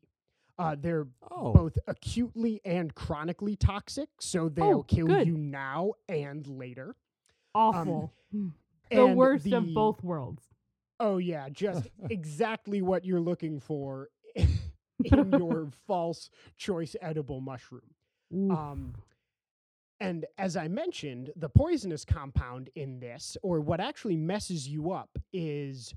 Uh, 0.59 0.75
they're 0.79 1.07
Oh. 1.31 1.51
both 1.51 1.77
acutely 1.87 2.61
and 2.63 2.93
chronically 2.93 3.55
toxic, 3.55 4.09
so 4.19 4.49
they'll 4.49 4.79
Oh, 4.79 4.83
kill 4.83 5.07
good. 5.07 5.27
you 5.27 5.35
now 5.37 5.93
and 6.07 6.45
later. 6.47 6.95
Awful. 7.55 8.13
the 8.31 8.37
Um, 8.37 8.53
and 8.91 9.17
worst 9.17 9.43
the- 9.45 9.53
of 9.57 9.73
both 9.73 10.03
worlds. 10.03 10.43
Oh 10.99 11.17
yeah, 11.17 11.49
just 11.49 11.87
exactly 12.11 12.81
what 12.81 13.03
you're 13.03 13.19
looking 13.19 13.59
for 13.59 14.09
in 15.05 15.31
your 15.37 15.69
false 15.87 16.29
choice 16.57 16.95
edible 17.01 17.41
mushroom. 17.41 17.81
Um, 18.51 18.93
and 19.99 20.25
as 20.37 20.57
I 20.57 20.67
mentioned, 20.67 21.31
the 21.35 21.49
poisonous 21.49 22.03
compound 22.03 22.69
in 22.75 22.99
this, 22.99 23.37
or 23.43 23.61
what 23.61 23.79
actually 23.79 24.17
messes 24.17 24.67
you 24.67 24.91
up, 24.91 25.09
is 25.31 25.93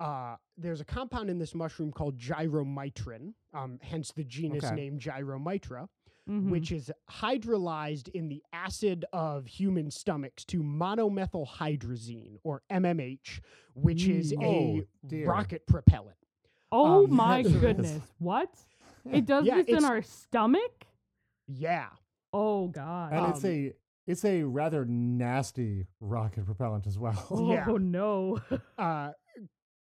uh, 0.00 0.36
there's 0.58 0.80
a 0.80 0.84
compound 0.84 1.30
in 1.30 1.38
this 1.38 1.54
mushroom 1.54 1.92
called 1.92 2.18
gyromitrin, 2.18 3.32
um, 3.54 3.78
hence 3.82 4.12
the 4.12 4.24
genus 4.24 4.64
Okay. 4.64 4.74
name 4.74 4.98
Gyromitra, 4.98 5.88
Mhm. 6.28 6.50
which 6.50 6.70
is 6.72 6.90
hydrolyzed 7.10 8.08
in 8.10 8.28
the 8.28 8.42
acid 8.52 9.04
of 9.12 9.46
human 9.46 9.90
stomachs 9.90 10.44
to 10.46 10.62
monomethylhydrazine, 10.62 12.36
or 12.44 12.62
MMH, 12.70 13.40
which 13.74 14.06
is 14.08 14.32
Mm. 14.32 14.42
a 14.42 14.80
Oh, 14.80 14.86
dear. 15.08 15.26
rocket 15.26 15.66
propellant. 15.66 16.16
Oh 16.72 17.04
um, 17.04 17.14
my 17.14 17.42
goodness. 17.60 18.00
What? 18.18 18.48
It 19.10 19.26
does 19.26 19.44
Yeah, 19.44 19.56
this 19.62 19.68
in 19.68 19.84
our 19.84 20.02
stomach? 20.02 20.86
Yeah. 21.46 21.86
Oh 22.32 22.68
god. 22.68 23.12
And 23.12 23.26
it's 23.34 23.44
Um, 23.44 23.50
a 23.50 23.72
it's 24.06 24.24
a 24.24 24.42
rather 24.42 24.84
nasty 24.84 25.86
rocket 26.00 26.44
propellant 26.46 26.86
as 26.86 26.98
well. 26.98 27.24
oh 27.30 27.52
yeah. 27.52 27.66
no. 27.78 28.40
uh, 28.78 29.10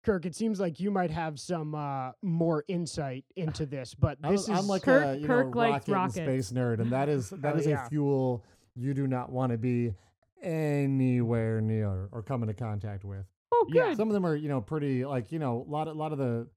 Kirk, 0.06 0.26
it 0.26 0.36
seems 0.36 0.58
like 0.60 0.80
you 0.80 0.90
might 0.90 1.12
have 1.12 1.38
some 1.38 1.76
uh, 1.76 2.12
more 2.22 2.64
insight 2.70 3.26
into 3.36 3.66
this, 3.66 3.94
but 3.94 4.18
I'm, 4.24 4.32
this 4.34 4.48
I'm 4.48 4.66
like 4.68 4.84
Kirk- 4.84 5.04
a 5.06 5.18
you 5.20 5.28
Kirk 5.28 5.54
know 5.54 5.60
likes 5.60 5.90
rocket 5.90 6.18
and 6.20 6.44
space 6.46 6.52
nerd, 6.58 6.80
and 6.80 6.92
that 6.92 7.10
is 7.10 7.30
that 7.32 7.56
Oh, 7.56 7.58
is 7.58 7.66
yeah. 7.68 7.86
a 7.86 7.90
fuel 7.90 8.46
you 8.76 8.94
do 8.94 9.08
not 9.08 9.32
want 9.32 9.52
to 9.52 9.58
be 9.58 9.94
anywhere 10.42 11.60
near 11.62 12.08
or 12.12 12.22
come 12.24 12.44
into 12.44 12.54
contact 12.54 13.04
with. 13.04 13.26
Oh 13.52 13.66
good. 13.72 13.76
Yeah. 13.76 13.94
Some 13.96 14.08
of 14.10 14.14
them 14.14 14.26
are 14.26 14.36
you 14.36 14.48
know 14.50 14.62
pretty 14.62 15.04
like 15.06 15.32
you 15.32 15.40
know 15.40 15.66
a 15.68 15.70
lot 15.72 15.88
of 15.88 15.96
a 15.96 16.00
lot 16.00 16.12
of 16.12 16.18
the 16.18 16.48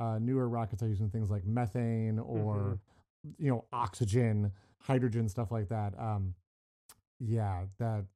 uh, 0.00 0.18
newer 0.18 0.48
rockets 0.48 0.82
are 0.82 0.88
using 0.88 1.10
things 1.10 1.30
like 1.30 1.44
methane 1.46 2.18
or 2.18 2.78
you 3.38 3.50
know 3.50 3.64
oxygen, 3.72 4.50
hydrogen, 4.78 5.28
stuff 5.28 5.52
like 5.52 5.68
that. 5.68 5.92
Um, 5.98 6.34
yeah, 7.18 7.64
that 7.78 8.06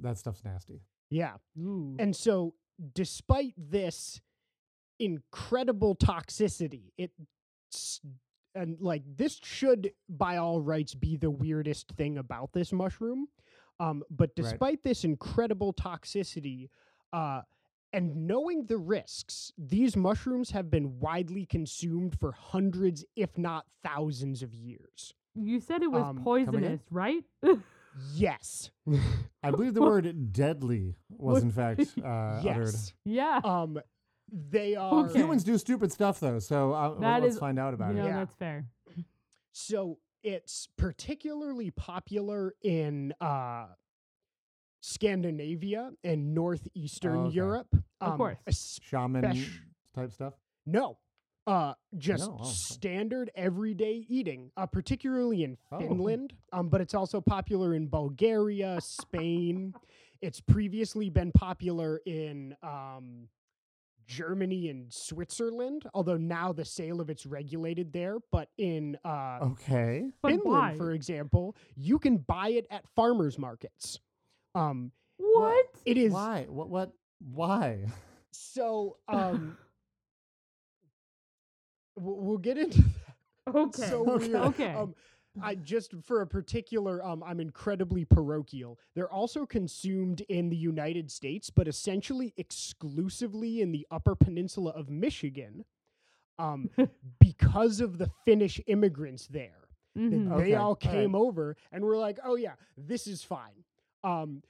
that 0.00 0.18
stuff's 0.18 0.44
nasty. 0.44 0.80
yeah. 1.10 1.34
Ooh. 1.58 1.96
And 1.98 2.14
so, 2.14 2.54
despite 2.94 3.54
this 3.56 4.20
incredible 4.98 5.96
toxicity, 5.96 6.92
it 6.98 7.10
and 8.54 8.76
like 8.80 9.02
this 9.16 9.40
should 9.42 9.92
by 10.08 10.36
all 10.36 10.60
rights 10.60 10.94
be 10.94 11.16
the 11.16 11.30
weirdest 11.30 11.90
thing 11.96 12.18
about 12.18 12.52
this 12.52 12.72
mushroom. 12.72 13.28
Um, 13.80 14.02
but 14.10 14.30
Right. 14.30 14.36
despite 14.36 14.82
this 14.84 15.04
incredible 15.04 15.72
toxicity, 15.72 16.68
uh, 17.12 17.42
and 17.92 18.26
knowing 18.26 18.66
the 18.66 18.78
risks, 18.78 19.52
these 19.58 19.96
mushrooms 19.96 20.50
have 20.52 20.70
been 20.70 20.98
widely 21.00 21.44
consumed 21.46 22.18
for 22.18 22.32
hundreds, 22.32 23.04
if 23.16 23.36
not 23.36 23.66
thousands, 23.84 24.42
of 24.42 24.54
years. 24.54 25.14
you 25.34 25.60
said 25.60 25.82
it 25.82 25.90
was 25.90 26.04
um, 26.04 26.16
poisonous, 26.22 26.80
right? 26.90 27.22
Yes. 28.14 28.70
I 29.42 29.50
believe 29.50 29.74
the 29.74 29.82
word 29.82 30.32
deadly 30.32 30.94
was 31.10 31.42
in 31.42 31.50
fact 31.50 31.80
uh, 32.02 32.06
uttered. 32.08 32.44
yes. 32.66 32.94
yeah. 33.04 33.40
Um, 33.44 33.78
they 34.32 34.74
are 34.76 35.04
Okay. 35.04 35.18
Humans 35.18 35.44
do 35.44 35.58
stupid 35.58 35.92
stuff 35.92 36.18
though, 36.20 36.38
so 36.38 36.72
uh, 36.72 36.98
That 37.00 37.22
let's 37.22 37.34
is- 37.34 37.40
find 37.40 37.58
out 37.58 37.74
about 37.74 37.90
you 37.94 37.98
know, 38.00 38.04
it. 38.06 38.08
Yeah. 38.08 38.16
that's 38.20 38.34
fair. 38.34 38.64
So 39.52 39.98
it's 40.22 40.68
particularly 40.78 41.70
popular 41.70 42.54
in 42.62 43.12
uh, 43.20 43.66
Scandinavia 44.82 45.92
and 46.04 46.34
northeastern 46.34 47.16
Oh, 47.16 47.20
okay. 47.26 47.34
Europe. 47.36 47.68
Of 48.00 48.12
um, 48.12 48.16
course. 48.18 48.80
Shaman 48.82 49.34
Spec- 49.34 49.48
type 49.94 50.12
stuff. 50.12 50.34
no, 50.66 50.98
uh, 51.46 51.74
just 51.96 52.26
No, 52.28 52.36
oh, 52.40 52.42
okay. 52.44 52.52
standard 52.52 53.30
everyday 53.36 54.04
eating, 54.08 54.50
uh, 54.56 54.66
particularly 54.66 55.44
in 55.44 55.56
Oh. 55.70 55.78
Finland. 55.78 56.34
Um, 56.52 56.68
but 56.68 56.80
it's 56.80 56.94
also 56.94 57.20
popular 57.20 57.74
in 57.74 57.86
Bulgaria, 57.88 58.80
Spain. 58.80 59.72
it's 60.20 60.40
previously 60.40 61.10
been 61.10 61.30
popular 61.32 62.00
in 62.04 62.56
um, 62.62 63.28
Germany 64.06 64.68
and 64.68 64.92
Switzerland, 64.92 65.84
although 65.94 66.16
now 66.16 66.52
the 66.52 66.64
sale 66.64 67.00
of 67.00 67.08
it's 67.08 67.24
regulated 67.24 67.92
there. 67.92 68.18
But 68.32 68.48
in 68.58 68.98
uh, 69.04 69.38
Okay. 69.42 70.10
Finland, 70.26 70.42
why? 70.44 70.74
for 70.76 70.90
example, 70.92 71.56
you 71.76 71.98
can 72.00 72.16
buy 72.18 72.48
it 72.50 72.66
at 72.70 72.84
farmers 72.96 73.38
markets. 73.38 74.00
Um, 74.54 74.92
what? 75.16 75.66
it 75.84 75.96
is 75.96 76.12
Why? 76.12 76.46
What? 76.48 76.68
What? 76.68 76.92
Why? 77.32 77.84
so. 78.32 78.96
Um, 79.08 79.56
we'll, 81.96 82.38
get 82.38 82.58
into 82.58 82.82
that. 82.82 83.54
Okay. 83.54 83.86
So 83.86 84.02
weird. 84.02 84.34
Okay. 84.34 84.74
Um, 84.74 84.94
I 85.42 85.54
just 85.54 85.94
for 86.02 86.20
a 86.20 86.26
particular, 86.26 87.02
um, 87.02 87.22
I'm 87.22 87.40
incredibly 87.40 88.04
parochial. 88.04 88.78
They're 88.94 89.10
also 89.10 89.46
consumed 89.46 90.20
in 90.28 90.50
the 90.50 90.56
United 90.56 91.10
States, 91.10 91.48
but 91.48 91.66
essentially 91.66 92.34
exclusively 92.36 93.62
in 93.62 93.72
the 93.72 93.86
Upper 93.90 94.14
Peninsula 94.14 94.72
of 94.72 94.90
Michigan, 94.90 95.64
um, 96.38 96.68
because 97.20 97.80
of 97.80 97.96
the 97.96 98.10
Finnish 98.26 98.60
immigrants 98.66 99.26
there. 99.26 99.68
Mhm. 99.96 100.28
They 100.28 100.34
Okay, 100.34 100.54
all 100.54 100.68
all 100.68 100.70
right. 100.74 100.80
came 100.80 101.14
over 101.14 101.56
and 101.70 101.82
were 101.84 101.96
like, 101.96 102.18
"Oh 102.24 102.36
yeah, 102.36 102.54
this 102.76 103.06
is 103.06 103.22
fine." 103.22 103.64
Um, 104.04 104.42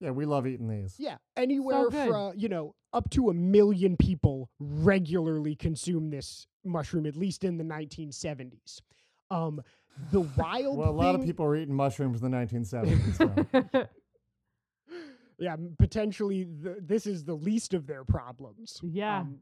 Yeah, 0.00 0.10
we 0.10 0.24
love 0.26 0.46
eating 0.46 0.68
these. 0.68 0.96
yeah, 0.98 1.16
anywhere 1.36 1.88
good. 1.88 2.08
from 2.08 2.32
you 2.36 2.48
know 2.48 2.74
up 2.92 3.08
to 3.10 3.30
a 3.30 3.34
million 3.34 3.96
people 3.96 4.50
regularly 4.58 5.54
consume 5.56 6.10
this 6.10 6.46
mushroom, 6.64 7.06
at 7.06 7.16
least 7.16 7.44
in 7.44 7.56
the 7.56 7.64
1970s. 7.64 8.80
Um, 9.30 9.62
the 10.10 10.20
wild. 10.36 10.76
Well, 10.78 10.90
a 10.90 10.92
lot 10.92 11.14
of 11.14 11.22
people 11.24 11.46
were 11.46 11.56
eating 11.56 11.74
mushrooms 11.74 12.22
in 12.22 12.30
the 12.30 12.36
1970s. 12.36 13.16
So. 13.72 13.88
Yeah, 15.38 15.56
potentially 15.76 16.44
the, 16.44 16.76
this 16.80 17.04
is 17.04 17.24
the 17.24 17.34
least 17.34 17.74
of 17.74 17.86
their 17.88 18.04
problems. 18.04 18.78
yeah. 18.84 19.20
Um, 19.20 19.38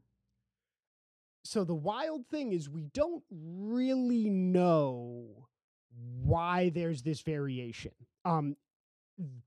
so 1.43 1.63
the 1.63 1.75
wild 1.75 2.25
thing 2.27 2.53
is 2.53 2.69
we 2.69 2.83
don't 2.93 3.23
really 3.29 4.29
know 4.29 5.47
why 6.23 6.69
there's 6.69 7.03
this 7.03 7.21
variation. 7.21 7.91
Um, 8.25 8.55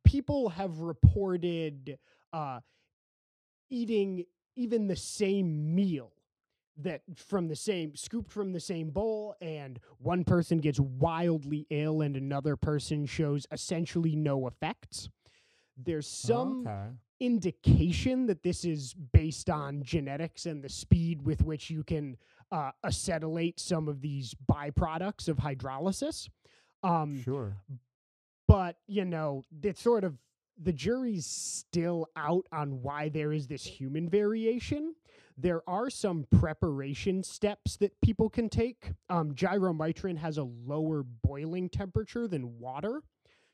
people 0.05 0.51
have 0.51 0.79
reported 0.79 1.99
uh, 2.33 2.61
eating 3.71 4.25
even 4.57 4.87
the 4.87 4.97
same 4.97 5.75
meal 5.75 6.13
that 6.77 7.03
from 7.15 7.49
the 7.49 7.57
same 7.57 7.95
scooped 7.95 8.33
from 8.33 8.53
the 8.53 8.61
same 8.61 8.91
bowl 8.91 9.37
and 9.41 9.79
one 9.99 10.25
person 10.25 10.59
gets 10.59 10.81
wildly 10.81 11.67
ill 11.71 12.03
and 12.03 12.17
another 12.17 12.57
person 12.57 13.07
shows 13.07 13.47
essentially 13.53 14.17
no 14.17 14.49
effects 14.49 15.09
There's 15.77 16.07
some 16.07 16.67
okay. 16.67 16.91
indication 17.21 18.27
that 18.27 18.43
this 18.43 18.65
is 18.65 18.95
based 18.95 19.51
on 19.51 19.83
genetics 19.83 20.47
and 20.47 20.63
the 20.63 20.69
speed 20.69 21.23
with 21.23 21.43
which 21.43 21.71
you 21.71 21.83
can 21.85 22.17
uh, 22.53 22.71
acetylate 22.85 23.59
some 23.59 23.89
of 23.89 24.01
these 24.01 24.35
byproducts 24.51 25.29
of 25.29 25.39
hydrolysis. 25.39 26.29
Um, 26.83 27.23
Sure. 27.23 27.57
But 28.55 28.77
you 28.87 29.05
know 29.05 29.43
it's 29.65 29.83
sort 29.83 30.05
of 30.05 30.15
the 30.63 30.73
jury's 30.73 31.27
still 31.27 32.07
out 32.15 32.47
on 32.53 32.81
why 32.83 33.09
there 33.09 33.33
is 33.33 33.49
this 33.49 33.65
human 33.65 34.09
variation 34.09 34.95
there 35.37 35.69
are 35.69 35.91
some 35.91 36.25
preparation 36.31 37.21
steps 37.25 37.77
that 37.79 38.01
people 38.01 38.31
can 38.31 38.49
take 38.49 38.93
um, 39.11 39.33
gyromitrin 39.35 40.17
has 40.17 40.39
a 40.39 40.45
lower 40.45 41.03
boiling 41.25 41.69
temperature 41.69 42.29
than 42.29 42.57
water 42.61 43.03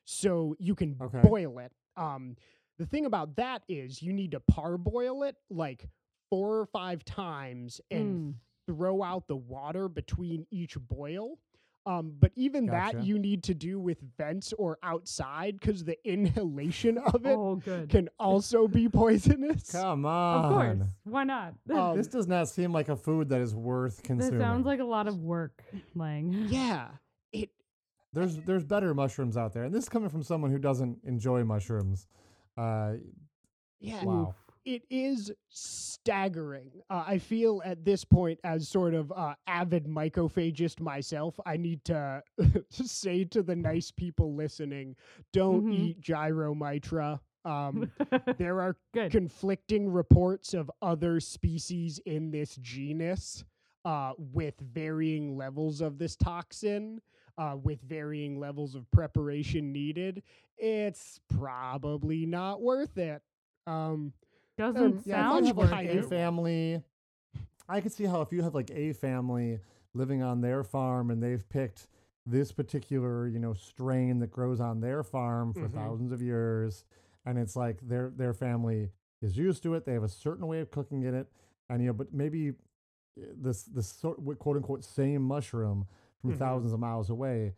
so 0.04 0.54
you 0.58 0.74
can 0.74 0.94
Okay. 1.00 1.26
boil 1.26 1.58
it 1.60 1.72
um, 1.96 2.36
the 2.78 2.84
thing 2.84 3.06
about 3.06 3.34
that 3.36 3.62
is 3.70 4.02
you 4.02 4.12
need 4.12 4.32
to 4.32 4.40
parboil 4.40 5.22
it 5.22 5.36
like 5.48 5.88
four 6.28 6.58
or 6.58 6.66
five 6.66 7.02
times 7.06 7.80
and 7.90 8.18
Mm. 8.18 8.34
throw 8.66 9.02
out 9.02 9.26
the 9.28 9.36
water 9.36 9.88
between 9.88 10.46
each 10.50 10.76
boil. 10.78 11.38
Um, 11.86 12.12
but 12.20 12.30
even 12.36 12.66
that 12.66 13.02
you 13.02 13.18
need 13.18 13.42
to 13.44 13.54
do 13.54 13.80
with 13.80 13.98
vents 14.18 14.52
or 14.58 14.78
outside 14.82 15.58
because 15.58 15.82
the 15.82 15.96
inhalation 16.06 16.98
of 16.98 17.24
it 17.24 17.30
Oh, 17.36 17.60
can 17.88 18.08
also 18.18 18.68
be 18.68 18.88
poisonous. 18.88 19.72
Come 19.72 20.04
on. 20.04 20.44
Of 20.44 20.52
course. 20.52 20.88
Why 21.04 21.24
not? 21.24 21.54
Um, 21.70 21.96
this 21.96 22.06
does 22.06 22.26
not 22.28 22.48
seem 22.48 22.72
like 22.72 22.88
a 22.90 22.96
food 22.96 23.30
that 23.30 23.40
is 23.40 23.54
worth 23.54 23.96
that 23.96 24.04
consuming. 24.04 24.40
sounds 24.40 24.66
like 24.66 24.80
a 24.80 24.84
lot 24.84 25.08
of 25.08 25.20
work, 25.22 25.62
Lang. 25.94 26.32
yeah, 26.48 26.88
it 27.32 27.48
there's 28.12 28.36
there's 28.40 28.64
better 28.64 28.92
mushrooms 28.92 29.36
out 29.36 29.52
there, 29.54 29.64
and 29.64 29.74
this 29.74 29.84
is 29.84 29.88
coming 29.88 30.10
from 30.10 30.22
someone 30.22 30.50
who 30.50 30.58
doesn't 30.58 30.98
enjoy 31.04 31.44
mushrooms. 31.44 32.06
Uh, 32.58 32.94
yeah 33.80 34.04
wow. 34.04 34.34
It 34.74 34.82
is 34.90 35.30
staggering. 35.48 36.70
Uh, 36.88 37.04
I 37.06 37.18
feel 37.18 37.60
at 37.64 37.84
this 37.84 38.04
point, 38.04 38.38
as 38.44 38.68
sort 38.68 38.94
of 38.94 39.12
uh, 39.12 39.34
avid 39.46 39.86
mycophagist 39.86 40.80
myself, 40.80 41.38
I 41.46 41.56
need 41.56 41.84
to 41.86 42.22
say 42.70 43.24
to 43.24 43.42
the 43.42 43.56
nice 43.56 43.90
people 43.90 44.34
listening, 44.34 44.96
don't 45.32 45.66
Mhm. 45.66 45.72
eat 45.74 46.00
gyromitra. 46.00 47.20
Um, 47.44 47.90
there 48.38 48.60
are 48.60 48.76
conflicting 49.10 49.90
reports 49.90 50.54
of 50.54 50.70
other 50.82 51.20
species 51.20 51.98
in 52.06 52.30
this 52.30 52.56
genus 52.56 53.44
uh, 53.84 54.12
with 54.18 54.54
varying 54.60 55.36
levels 55.36 55.80
of 55.80 55.98
this 55.98 56.16
toxin, 56.16 57.00
uh, 57.38 57.56
with 57.62 57.80
varying 57.82 58.38
levels 58.38 58.74
of 58.74 58.90
preparation 58.90 59.72
needed. 59.72 60.22
It's 60.58 61.18
probably 61.28 62.26
not 62.26 62.60
worth 62.60 62.98
it. 62.98 63.22
Um, 63.66 64.12
Doesn't 64.60 64.82
um, 64.82 65.02
Yeah, 65.06 65.22
sound 65.22 65.40
you 65.40 65.46
have 65.48 65.56
worth 65.56 65.70
like 65.70 65.86
kind 65.88 65.98
a 65.98 66.02
of- 66.02 66.08
family, 66.10 66.82
I 67.66 67.80
could 67.80 67.92
see 67.92 68.04
how 68.04 68.20
if 68.20 68.30
you 68.30 68.42
have 68.42 68.54
like 68.54 68.70
a 68.70 68.92
family 68.92 69.58
living 69.94 70.22
on 70.22 70.42
their 70.42 70.62
farm 70.62 71.10
and 71.10 71.22
they've 71.22 71.48
picked 71.48 71.86
this 72.26 72.52
particular 72.52 73.26
you 73.26 73.38
know 73.38 73.54
strain 73.54 74.18
that 74.18 74.30
grows 74.30 74.60
on 74.60 74.80
their 74.80 75.02
farm 75.02 75.54
for 75.54 75.66
Mhm. 75.66 75.72
thousands 75.72 76.12
of 76.12 76.20
years, 76.20 76.84
and 77.24 77.38
it's 77.38 77.56
like 77.56 77.80
their 77.80 78.10
their 78.10 78.34
family 78.34 78.90
is 79.22 79.38
used 79.38 79.62
to 79.62 79.72
it. 79.74 79.86
They 79.86 79.94
have 79.94 80.02
a 80.02 80.08
certain 80.08 80.46
way 80.46 80.60
of 80.60 80.70
cooking 80.70 81.04
in 81.04 81.14
it, 81.14 81.26
and 81.70 81.80
you 81.80 81.86
know, 81.88 81.94
but 81.94 82.12
maybe 82.12 82.50
uh, 82.50 82.52
this 83.34 83.62
this 83.62 83.86
sort 83.86 84.18
quote 84.38 84.56
unquote 84.56 84.84
same 84.84 85.22
mushroom 85.22 85.86
from 86.20 86.32
Mhm. 86.32 86.38
thousands 86.38 86.72
of 86.74 86.80
miles 86.80 87.08
away, 87.08 87.54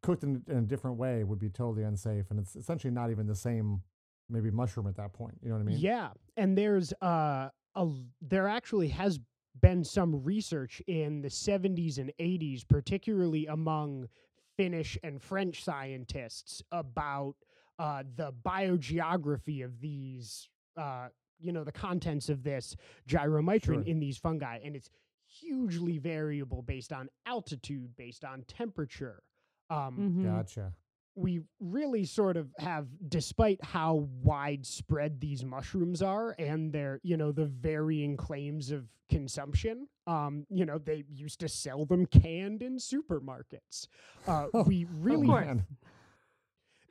cooked 0.00 0.24
in, 0.24 0.42
in 0.48 0.56
a 0.58 0.62
different 0.62 0.96
way, 0.96 1.22
would 1.22 1.38
be 1.38 1.50
totally 1.50 1.84
unsafe, 1.84 2.30
and 2.32 2.40
it's 2.40 2.56
essentially 2.56 2.90
not 2.92 3.10
even 3.12 3.28
the 3.28 3.36
same 3.36 3.82
maybe 4.28 4.50
mushroom 4.50 4.86
at 4.86 4.96
that 4.96 5.12
point. 5.12 5.38
You 5.42 5.48
know 5.50 5.56
what 5.56 5.62
I 5.62 5.64
mean? 5.64 5.78
Yeah, 5.78 6.10
and 6.36 6.56
there's 6.56 6.92
uh 7.02 7.48
a 7.74 7.78
l- 7.80 8.06
there 8.20 8.48
actually 8.48 8.88
has 8.88 9.18
been 9.60 9.84
some 9.84 10.22
research 10.24 10.80
in 10.86 11.20
the 11.22 11.28
70s 11.28 11.98
and 11.98 12.10
80s, 12.18 12.66
particularly 12.66 13.46
among 13.46 14.08
Finnish 14.56 14.98
and 15.02 15.20
French 15.22 15.62
scientists, 15.62 16.62
about 16.72 17.34
uh, 17.78 18.02
the 18.16 18.32
biogeography 18.44 19.64
of 19.64 19.80
these, 19.80 20.48
uh, 20.76 21.08
you 21.38 21.52
know, 21.52 21.64
the 21.64 21.72
contents 21.72 22.28
of 22.28 22.42
this 22.42 22.76
gyromitrin 23.08 23.64
Sure. 23.64 23.82
in 23.82 23.98
these 24.00 24.16
fungi, 24.18 24.58
and 24.64 24.74
it's 24.76 24.88
hugely 25.26 25.98
variable 25.98 26.62
based 26.62 26.92
on 26.92 27.08
altitude, 27.26 27.94
based 27.96 28.24
on 28.24 28.42
temperature. 28.44 29.22
Um, 29.70 30.14
Mhm. 30.18 30.24
Gotcha. 30.24 30.72
We 31.14 31.40
really 31.60 32.04
sort 32.04 32.36
of 32.36 32.48
have 32.58 32.86
despite 33.08 33.62
how 33.64 34.08
widespread 34.22 35.20
these 35.20 35.44
mushrooms 35.44 36.02
are 36.02 36.34
and 36.38 36.72
their 36.72 37.00
you 37.02 37.16
know 37.16 37.32
the 37.32 37.46
varying 37.46 38.16
claims 38.16 38.70
of 38.70 38.86
consumption 39.10 39.86
um 40.06 40.46
you 40.48 40.64
know 40.64 40.78
they 40.78 41.04
used 41.10 41.40
to 41.40 41.48
sell 41.48 41.84
them 41.84 42.06
canned 42.06 42.62
in 42.62 42.76
supermarkets 42.76 43.88
uh 44.26 44.46
we 44.66 44.86
really. 45.00 45.28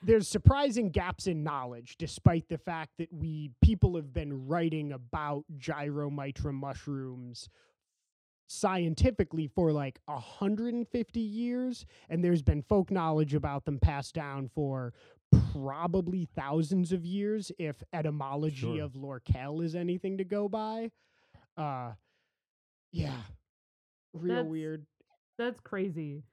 There's 0.04 0.28
surprising 0.28 0.90
gaps 0.90 1.28
in 1.28 1.44
knowledge 1.44 1.96
despite 2.00 2.50
the 2.50 2.58
fact 2.58 2.94
that 2.98 3.14
we 3.14 3.52
people 3.62 3.96
have 3.96 4.12
been 4.12 4.48
writing 4.48 4.94
about 4.94 5.44
gyromitra 5.60 6.52
mushrooms 6.52 7.50
scientifically 8.52 9.48
for 9.48 9.72
like 9.72 10.00
150 10.06 11.20
years 11.20 11.86
and 12.10 12.22
there's 12.24 12.42
been 12.42 12.62
folk 12.62 12.92
knowledge 12.92 13.34
about 13.34 13.64
them 13.64 13.80
passed 13.80 14.14
down 14.14 14.50
for 14.54 14.94
probably 15.54 16.28
thousands 16.36 16.92
of 16.92 17.06
years 17.06 17.52
if 17.58 17.82
etymology 17.94 18.76
Sure. 18.76 18.82
of 18.84 18.92
lorkel 18.94 19.64
is 19.64 19.74
anything 19.74 20.18
to 20.18 20.26
go 20.26 20.50
by 20.50 20.92
uh 21.56 21.92
yeah 22.92 23.16
real 24.14 24.36
That's- 24.36 24.52
weird 24.52 24.86
That's 25.38 25.60
crazy. 25.62 26.24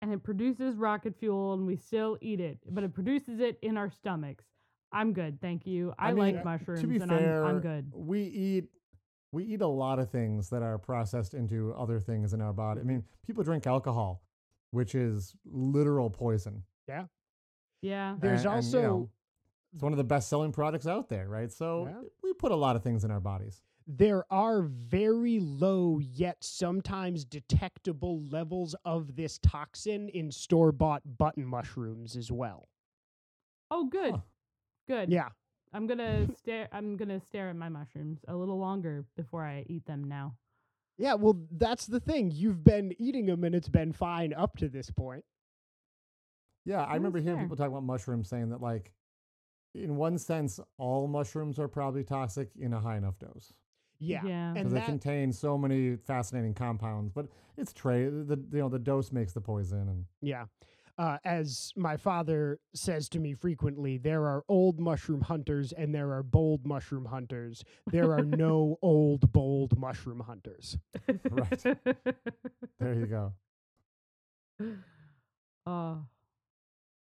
And 0.00 0.12
it 0.12 0.24
produces 0.24 0.74
rocket 0.76 1.14
fuel 1.20 1.52
and 1.54 1.64
we 1.64 1.76
still 1.76 2.18
eat 2.20 2.40
it, 2.40 2.58
but 2.68 2.82
it 2.82 2.92
produces 2.92 3.38
it 3.38 3.56
in 3.62 3.76
our 3.76 3.88
stomachs. 3.88 4.44
I'm 4.90 5.12
good, 5.12 5.40
thank 5.40 5.64
you. 5.64 5.94
I, 5.96 6.08
mean, 6.12 6.18
like 6.18 6.36
uh, 6.38 6.44
mushrooms 6.44 6.80
To 6.80 6.86
be 6.88 6.96
and 6.96 7.08
fair, 7.08 7.44
I'm, 7.44 7.56
I'm 7.56 7.60
good. 7.60 7.92
we 7.94 8.22
eat 8.24 8.64
we 9.32 9.44
eat 9.44 9.62
a 9.62 9.66
lot 9.66 9.98
of 9.98 10.10
things 10.10 10.50
that 10.50 10.62
are 10.62 10.78
processed 10.78 11.34
into 11.34 11.72
other 11.74 11.98
things 11.98 12.32
in 12.34 12.40
our 12.40 12.52
body. 12.52 12.80
I 12.80 12.84
mean, 12.84 12.98
mm-hmm. 12.98 13.26
people 13.26 13.42
drink 13.42 13.66
alcohol, 13.66 14.22
which 14.70 14.94
is 14.94 15.34
literal 15.44 16.10
poison. 16.10 16.62
Yeah. 16.86 17.06
Yeah. 17.80 18.16
There's 18.20 18.44
And- 18.44 18.54
and, 18.54 18.64
you 18.64 18.78
also 18.78 18.82
know, 18.82 19.10
it's 19.72 19.82
one 19.82 19.92
of 19.92 19.98
the 19.98 20.04
best 20.04 20.28
selling 20.28 20.52
products 20.52 20.86
out 20.86 21.08
there, 21.08 21.28
right? 21.28 21.50
So 21.50 21.86
Yeah. 21.88 22.02
we 22.22 22.34
put 22.34 22.52
a 22.52 22.56
lot 22.56 22.76
of 22.76 22.82
things 22.82 23.04
in 23.04 23.10
our 23.10 23.20
bodies. 23.20 23.62
there 23.84 24.24
are 24.32 24.62
very 24.62 25.40
low 25.40 25.98
yet 25.98 26.36
sometimes 26.44 27.24
detectable 27.24 28.22
levels 28.22 28.76
of 28.84 29.16
this 29.16 29.38
toxin 29.38 30.08
in 30.10 30.30
store 30.30 30.70
bought 30.70 31.02
button 31.18 31.44
mushrooms 31.44 32.14
as 32.16 32.30
well. 32.30 32.68
Oh 33.72 33.86
good. 33.86 34.12
Huh. 34.12 34.20
Good. 34.86 35.10
Yeah. 35.10 35.30
I'm 35.72 35.86
gonna 35.86 36.28
stare 36.36 36.68
I'm 36.72 36.96
gonna 36.96 37.20
stare 37.20 37.48
at 37.48 37.56
my 37.56 37.68
mushrooms 37.68 38.20
a 38.28 38.34
little 38.34 38.58
longer 38.58 39.04
before 39.16 39.44
I 39.44 39.64
eat 39.68 39.86
them 39.86 40.04
now. 40.04 40.36
Yeah, 40.98 41.14
well, 41.14 41.36
that's 41.50 41.86
the 41.86 42.00
thing. 42.00 42.30
You've 42.30 42.62
been 42.62 42.92
eating 42.98 43.26
them 43.26 43.44
and 43.44 43.54
it's 43.54 43.68
been 43.68 43.92
fine 43.92 44.32
up 44.34 44.56
to 44.58 44.68
this 44.68 44.90
point. 44.90 45.24
Yeah, 46.64 46.76
I 46.76 46.80
That's 46.80 46.94
remember 46.94 47.18
hearing 47.20 47.38
fair. 47.38 47.44
people 47.46 47.56
talk 47.56 47.68
about 47.68 47.82
mushrooms 47.82 48.28
saying 48.28 48.50
that 48.50 48.60
like 48.60 48.92
in 49.74 49.96
one 49.96 50.18
sense 50.18 50.60
all 50.78 51.08
mushrooms 51.08 51.58
are 51.58 51.68
probably 51.68 52.04
toxic 52.04 52.50
in 52.58 52.72
a 52.72 52.80
high 52.80 52.96
enough 52.96 53.18
dose. 53.18 53.52
Yeah. 53.98 54.20
Yeah. 54.24 54.52
because 54.52 54.66
And 54.66 54.76
they 54.76 54.80
that, 54.80 54.86
contain 54.86 55.32
so 55.32 55.56
many 55.56 55.96
fascinating 55.96 56.54
compounds. 56.54 57.10
But 57.10 57.26
it's 57.56 57.72
trade 57.72 58.28
the 58.28 58.36
you 58.52 58.58
know 58.58 58.68
the 58.68 58.78
dose 58.78 59.12
makes 59.12 59.32
the 59.32 59.40
poison, 59.40 59.88
and 59.88 60.04
yeah. 60.20 60.44
Uh, 60.98 61.16
as 61.24 61.72
my 61.74 61.96
father 61.96 62.60
says 62.74 63.08
to 63.08 63.18
me 63.18 63.32
frequently, 63.32 63.96
there 63.96 64.26
are 64.26 64.44
old 64.48 64.78
mushroom 64.78 65.22
hunters 65.22 65.72
and 65.72 65.94
there 65.94 66.12
are 66.12 66.22
bold 66.22 66.66
mushroom 66.66 67.06
hunters. 67.06 67.64
There 67.90 68.12
are 68.12 68.22
no 68.24 68.76
old, 68.82 69.32
bold 69.32 69.78
mushroom 69.78 70.20
hunters. 70.20 70.76
Right. 71.30 71.62
there 72.78 72.94
you 72.94 73.06
go. 73.06 73.32
uh 75.66 75.94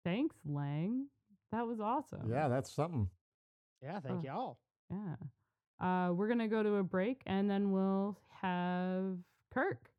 thanks, 0.03 0.35
Lang. 0.45 1.05
That 1.51 1.67
was 1.67 1.79
awesome. 1.79 2.29
Yeah, 2.29 2.47
that's 2.47 2.71
something. 2.73 3.09
Yeah, 3.83 3.99
thank 3.99 4.19
Oh. 4.19 4.23
y'all. 4.23 4.57
Yeah. 4.89 5.15
Uh, 5.79 6.11
we're 6.13 6.27
gonna 6.27 6.47
go 6.47 6.63
to 6.63 6.75
a 6.75 6.83
break 6.83 7.21
and 7.27 7.49
then 7.49 7.71
we'll 7.71 8.17
have 8.41 9.17
Kirk. 9.53 9.89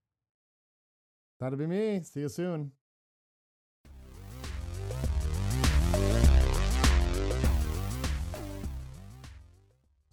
That'll 1.38 1.58
be 1.58 1.66
me. 1.66 2.00
See 2.02 2.20
you 2.20 2.28
soon. 2.28 2.72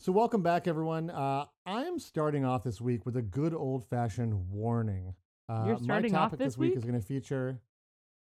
So, 0.03 0.11
welcome 0.11 0.43
back, 0.43 0.67
everyone. 0.67 1.09
Uh, 1.09 1.45
I 1.65 1.83
am 1.85 1.97
starting 1.97 2.43
off 2.43 2.61
this 2.65 2.81
week 2.81 3.05
with 3.05 3.15
a 3.15 3.21
good 3.21 3.53
old 3.53 3.85
fashioned 3.85 4.49
warning. 4.49 5.13
Uh, 5.47 5.63
You're 5.65 5.77
starting 5.77 6.11
my 6.11 6.17
off 6.19 6.25
topic 6.31 6.39
this 6.39 6.57
week 6.57 6.71
week? 6.71 6.77
is 6.77 6.83
going 6.83 6.99
to 6.99 7.05
feature. 7.05 7.61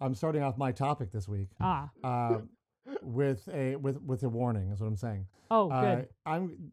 I'm 0.02 0.16
starting 0.16 0.42
off 0.42 0.58
my 0.58 0.72
topic 0.72 1.12
this 1.12 1.28
week. 1.28 1.50
Ah, 1.62 1.92
Uh, 2.04 2.40
with 3.04 3.48
a 3.54 3.76
with 3.76 4.02
with 4.02 4.24
a 4.24 4.30
warning. 4.30 4.72
Is 4.72 4.82
what 4.82 4.88
I'm 4.88 4.96
saying. 4.96 5.28
Oh, 5.52 5.70
Uh, 5.70 5.96
good. 5.98 6.10
I'm. 6.26 6.72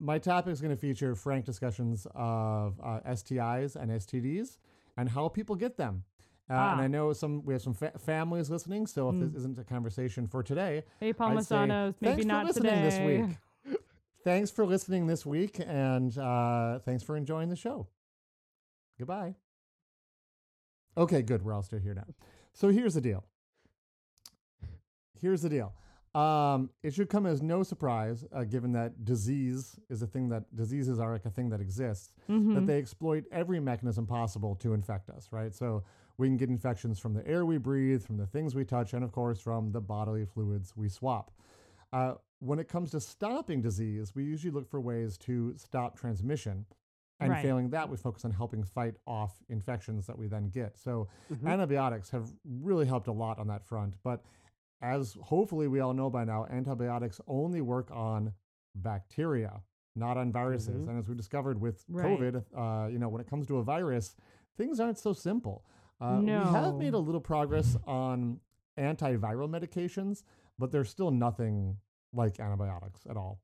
My 0.00 0.18
topic 0.18 0.52
is 0.52 0.60
going 0.60 0.74
to 0.74 0.78
feature 0.78 1.14
frank 1.14 1.46
discussions 1.46 2.06
of 2.14 2.78
uh, 2.84 3.00
STIs 3.06 3.74
and 3.74 3.90
STDs 3.90 4.58
and 4.98 5.08
how 5.08 5.28
people 5.30 5.56
get 5.56 5.78
them. 5.78 6.04
Uh, 6.50 6.52
And 6.52 6.80
Ah. 6.80 6.84
I 6.84 6.88
know 6.88 7.14
some 7.14 7.42
we 7.42 7.54
have 7.54 7.62
some 7.62 7.72
fa- 7.72 7.98
families 7.98 8.50
listening, 8.50 8.86
so 8.86 9.08
if 9.08 9.14
Mm. 9.14 9.20
this 9.22 9.34
isn't 9.34 9.58
a 9.58 9.64
conversation 9.64 10.26
for 10.26 10.42
today, 10.42 10.84
Hey, 11.00 11.14
Palmasanos, 11.14 11.94
maybe 12.02 12.16
thanks 12.16 12.26
not 12.26 12.42
for 12.42 12.46
listening 12.48 12.72
today. 12.74 12.84
this 12.84 13.00
week. 13.28 13.38
Thanks 14.26 14.50
for 14.50 14.66
listening 14.66 15.06
this 15.06 15.24
week, 15.24 15.60
and 15.64 16.18
uh, 16.18 16.80
thanks 16.80 17.04
for 17.04 17.16
enjoying 17.16 17.48
the 17.48 17.54
show. 17.54 17.86
Goodbye. 18.98 19.36
Okay, 20.98 21.22
good. 21.22 21.44
We're 21.44 21.52
all 21.52 21.62
still 21.62 21.78
here 21.78 21.94
now. 21.94 22.06
So 22.52 22.70
here's 22.70 22.94
the 22.94 23.00
deal. 23.00 23.22
Here's 25.20 25.42
the 25.42 25.48
deal. 25.48 25.74
Um, 26.12 26.70
it 26.82 26.92
should 26.92 27.08
come 27.08 27.24
as 27.24 27.40
no 27.40 27.62
surprise, 27.62 28.24
uh, 28.32 28.42
given 28.42 28.72
that 28.72 29.04
disease 29.04 29.78
is 29.88 30.02
a 30.02 30.08
thing 30.08 30.28
that 30.30 30.56
diseases 30.56 30.98
are 30.98 31.12
like 31.12 31.24
a 31.26 31.30
thing 31.30 31.50
that 31.50 31.60
exists, 31.60 32.12
Mhm. 32.28 32.54
that 32.56 32.66
they 32.66 32.78
exploit 32.78 33.26
every 33.30 33.60
mechanism 33.60 34.06
possible 34.08 34.56
to 34.56 34.72
infect 34.74 35.08
us, 35.08 35.30
right? 35.30 35.54
So 35.54 35.84
we 36.18 36.26
can 36.26 36.36
get 36.36 36.48
infections 36.48 36.98
from 36.98 37.14
the 37.14 37.24
air 37.28 37.46
we 37.46 37.58
breathe, 37.58 38.02
from 38.02 38.16
the 38.16 38.26
things 38.26 38.56
we 38.56 38.64
touch, 38.64 38.92
and 38.92 39.04
of 39.04 39.12
course 39.12 39.38
from 39.38 39.70
the 39.70 39.80
bodily 39.80 40.24
fluids 40.24 40.76
we 40.76 40.88
swap. 40.88 41.30
Uh, 41.92 42.14
when 42.40 42.58
it 42.58 42.68
comes 42.68 42.90
to 42.90 43.00
stopping 43.00 43.62
disease, 43.62 44.14
we 44.14 44.24
usually 44.24 44.50
look 44.50 44.68
for 44.68 44.80
ways 44.80 45.16
to 45.18 45.54
stop 45.56 45.96
transmission. 45.96 46.66
And 47.18 47.30
Right. 47.30 47.40
failing 47.42 47.70
that, 47.70 47.88
we 47.88 47.96
focus 47.96 48.26
on 48.26 48.30
helping 48.30 48.62
fight 48.62 48.94
off 49.06 49.42
infections 49.48 50.06
that 50.06 50.18
we 50.18 50.26
then 50.26 50.50
get. 50.50 50.76
So 50.76 51.08
Mhm. 51.30 51.46
antibiotics 51.48 52.10
have 52.10 52.30
really 52.44 52.84
helped 52.84 53.06
a 53.06 53.12
lot 53.12 53.38
on 53.38 53.46
that 53.46 53.64
front. 53.64 53.96
But 54.02 54.22
as 54.82 55.14
hopefully 55.14 55.66
we 55.66 55.80
all 55.80 55.94
know 55.94 56.10
by 56.10 56.24
now, 56.24 56.44
antibiotics 56.46 57.18
only 57.26 57.62
work 57.62 57.90
on 57.90 58.34
bacteria, 58.74 59.62
not 59.94 60.18
on 60.18 60.30
viruses. 60.30 60.84
Mhm. 60.84 60.90
And 60.90 60.98
as 60.98 61.08
we 61.08 61.14
discovered 61.14 61.58
with 61.58 61.86
Right. 61.88 62.04
COVID, 62.04 62.44
uh, 62.54 62.88
you 62.88 62.98
know, 62.98 63.08
when 63.08 63.22
it 63.22 63.26
comes 63.26 63.46
to 63.46 63.56
a 63.56 63.62
virus, 63.62 64.14
things 64.58 64.78
aren't 64.78 64.98
so 64.98 65.14
simple. 65.14 65.64
Uh, 65.98 66.20
We 66.22 66.28
have 66.28 66.76
made 66.76 66.92
a 66.92 66.98
little 66.98 67.22
progress 67.22 67.76
on 67.86 68.40
antiviral 68.76 69.48
medications, 69.48 70.22
but 70.58 70.70
there's 70.72 70.88
still 70.90 71.10
nothing 71.10 71.76
like 72.12 72.40
antibiotics 72.40 73.00
at 73.08 73.16
all. 73.16 73.40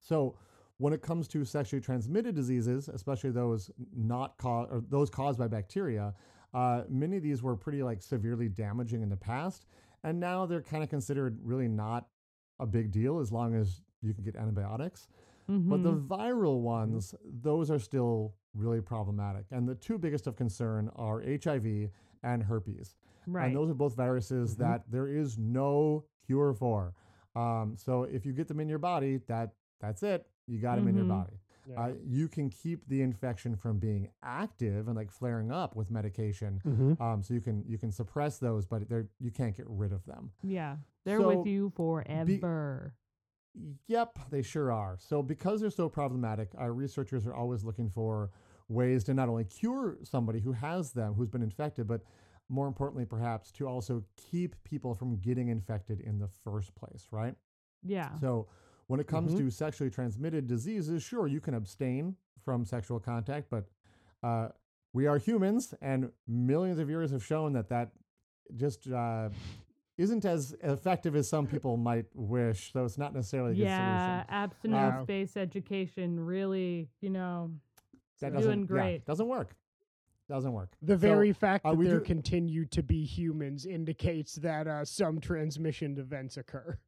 So 0.00 0.34
when 0.78 0.92
it 0.92 1.02
comes 1.02 1.28
to 1.28 1.44
sexually 1.44 1.80
transmitted 1.82 2.34
diseases, 2.34 2.88
especially 2.88 3.30
those 3.30 3.70
not 3.94 4.36
caused 4.38 4.70
or 4.72 4.80
those 4.88 5.10
caused 5.10 5.38
by 5.38 5.48
bacteria, 5.48 6.14
uh, 6.54 6.82
many 6.88 7.16
of 7.18 7.22
these 7.22 7.42
were 7.42 7.56
pretty 7.56 7.82
like 7.82 8.02
severely 8.02 8.48
damaging 8.48 9.02
in 9.02 9.08
the 9.10 9.16
past, 9.16 9.66
and 10.04 10.18
now 10.18 10.46
they're 10.46 10.62
kind 10.62 10.82
of 10.82 10.88
considered 10.88 11.38
really 11.42 11.68
not 11.68 12.08
a 12.58 12.66
big 12.66 12.90
deal 12.90 13.18
as 13.20 13.30
long 13.30 13.54
as 13.54 13.82
you 14.02 14.14
can 14.14 14.24
get 14.24 14.36
antibiotics. 14.36 15.08
But 15.48 15.82
the 15.82 15.92
Mhm. 15.94 16.06
viral 16.06 16.60
ones, 16.60 17.14
those 17.24 17.70
are 17.70 17.78
still 17.80 18.34
really 18.54 18.80
problematic. 18.80 19.46
And 19.50 19.68
the 19.68 19.74
two 19.74 19.98
biggest 19.98 20.26
of 20.26 20.36
concern 20.36 20.88
are 20.96 21.20
HIV 21.22 21.90
and 22.22 22.42
herpes. 22.44 22.94
right. 23.26 23.46
And 23.46 23.56
those 23.56 23.68
are 23.70 23.74
both 23.74 23.94
viruses 23.94 24.54
Mhm. 24.54 24.58
that 24.58 24.90
there 24.90 25.08
is 25.08 25.36
no 25.38 26.04
cure 26.30 26.54
for. 26.54 26.94
Um, 27.34 27.74
so 27.76 28.04
if 28.04 28.24
you 28.24 28.32
get 28.32 28.46
them 28.48 28.60
in 28.60 28.68
your 28.68 28.78
body, 28.78 29.20
that 29.26 29.50
that's 29.80 30.02
it. 30.02 30.26
You 30.46 30.58
got 30.58 30.76
them 30.76 30.88
in 30.88 30.94
your 30.94 31.04
Mhm. 31.04 31.08
body. 31.08 31.40
Yeah. 31.68 31.80
Uh, 31.80 31.92
you 32.04 32.26
can 32.28 32.48
keep 32.50 32.86
the 32.88 33.02
infection 33.02 33.54
from 33.56 33.78
being 33.78 34.08
active 34.22 34.86
and 34.88 34.96
like 34.96 35.10
flaring 35.10 35.52
up 35.52 35.76
with 35.76 35.90
medication. 35.90 36.60
Mhm. 36.64 37.00
Um, 37.00 37.22
so 37.22 37.34
you 37.34 37.40
can 37.40 37.64
you 37.66 37.78
can 37.78 37.92
suppress 37.92 38.38
those, 38.38 38.66
but 38.66 38.88
they're 38.88 39.08
you 39.18 39.30
can't 39.30 39.56
get 39.56 39.66
rid 39.68 39.92
of 39.92 40.04
them. 40.06 40.30
yeah, 40.42 40.76
they're 41.04 41.20
so 41.20 41.36
with 41.36 41.46
you 41.46 41.70
forever. 41.70 42.94
Yep, 43.88 44.18
they 44.30 44.42
sure 44.42 44.70
are. 44.72 44.96
So, 44.98 45.22
because 45.24 45.60
they're 45.60 45.70
so 45.70 45.88
problematic, 45.88 46.50
our 46.56 46.72
researchers 46.72 47.26
are 47.26 47.34
always 47.34 47.64
looking 47.64 47.90
for 47.90 48.30
ways 48.68 49.02
to 49.04 49.12
not 49.14 49.28
only 49.28 49.44
cure 49.44 49.98
somebody 50.04 50.38
who 50.40 50.52
has 50.52 50.92
them, 50.92 51.14
who's 51.14 51.28
been 51.28 51.42
infected, 51.42 51.88
but 51.88 52.02
more 52.50 52.66
importantly, 52.66 53.06
perhaps 53.06 53.50
to 53.52 53.66
also 53.66 54.04
keep 54.16 54.54
people 54.64 54.94
from 54.94 55.16
getting 55.20 55.48
infected 55.48 56.00
in 56.00 56.18
the 56.18 56.28
first 56.28 56.74
place, 56.74 57.06
right? 57.10 57.34
yeah. 57.82 58.14
So, 58.18 58.48
when 58.88 58.98
it 59.00 59.06
comes 59.06 59.32
Mhm. 59.32 59.38
to 59.38 59.50
sexually 59.50 59.88
transmitted 59.90 60.46
diseases, 60.48 61.02
sure, 61.02 61.26
you 61.28 61.40
can 61.40 61.54
abstain 61.54 62.16
from 62.44 62.64
sexual 62.64 62.98
contact, 63.00 63.48
but 63.48 63.64
uh, 64.22 64.48
we 64.92 65.06
are 65.06 65.16
humans, 65.16 65.72
and 65.80 66.10
millions 66.26 66.78
of 66.80 66.90
years 66.90 67.12
have 67.12 67.24
shown 67.24 67.52
that 67.54 67.68
that 67.68 67.92
just 68.56 68.88
uh, 68.90 69.30
isn't 69.96 70.24
as 70.24 70.54
effective 70.62 71.14
as 71.14 71.28
some 71.28 71.46
people 71.46 71.76
might 71.76 72.06
wish. 72.14 72.72
So, 72.72 72.84
it's 72.84 72.98
not 72.98 73.14
necessarily 73.14 73.52
a 73.52 73.54
good 73.54 73.62
yeah, 73.64 73.76
solution. 74.24 74.34
abstinence 74.34 75.06
based 75.06 75.36
education 75.36 76.18
really, 76.18 76.88
you 77.00 77.10
know, 77.10 77.52
That 78.20 78.30
doing 78.32 78.42
doesn't, 78.42 78.60
yeah, 78.62 78.66
great. 78.66 79.04
doesn't 79.06 79.28
work. 79.28 79.54
Doesn't 80.30 80.52
work. 80.52 80.70
The 80.80 80.94
So, 80.94 80.98
very 80.98 81.32
fact 81.32 81.66
uh, 81.66 81.70
that 81.70 81.76
we 81.76 81.86
there 81.88 81.98
do- 81.98 82.04
continue 82.04 82.64
to 82.66 82.84
be 82.84 83.04
humans 83.04 83.66
indicates 83.66 84.36
that 84.36 84.68
uh, 84.68 84.84
some 84.84 85.18
transmission 85.20 85.98
events 85.98 86.36
occur. 86.36 86.78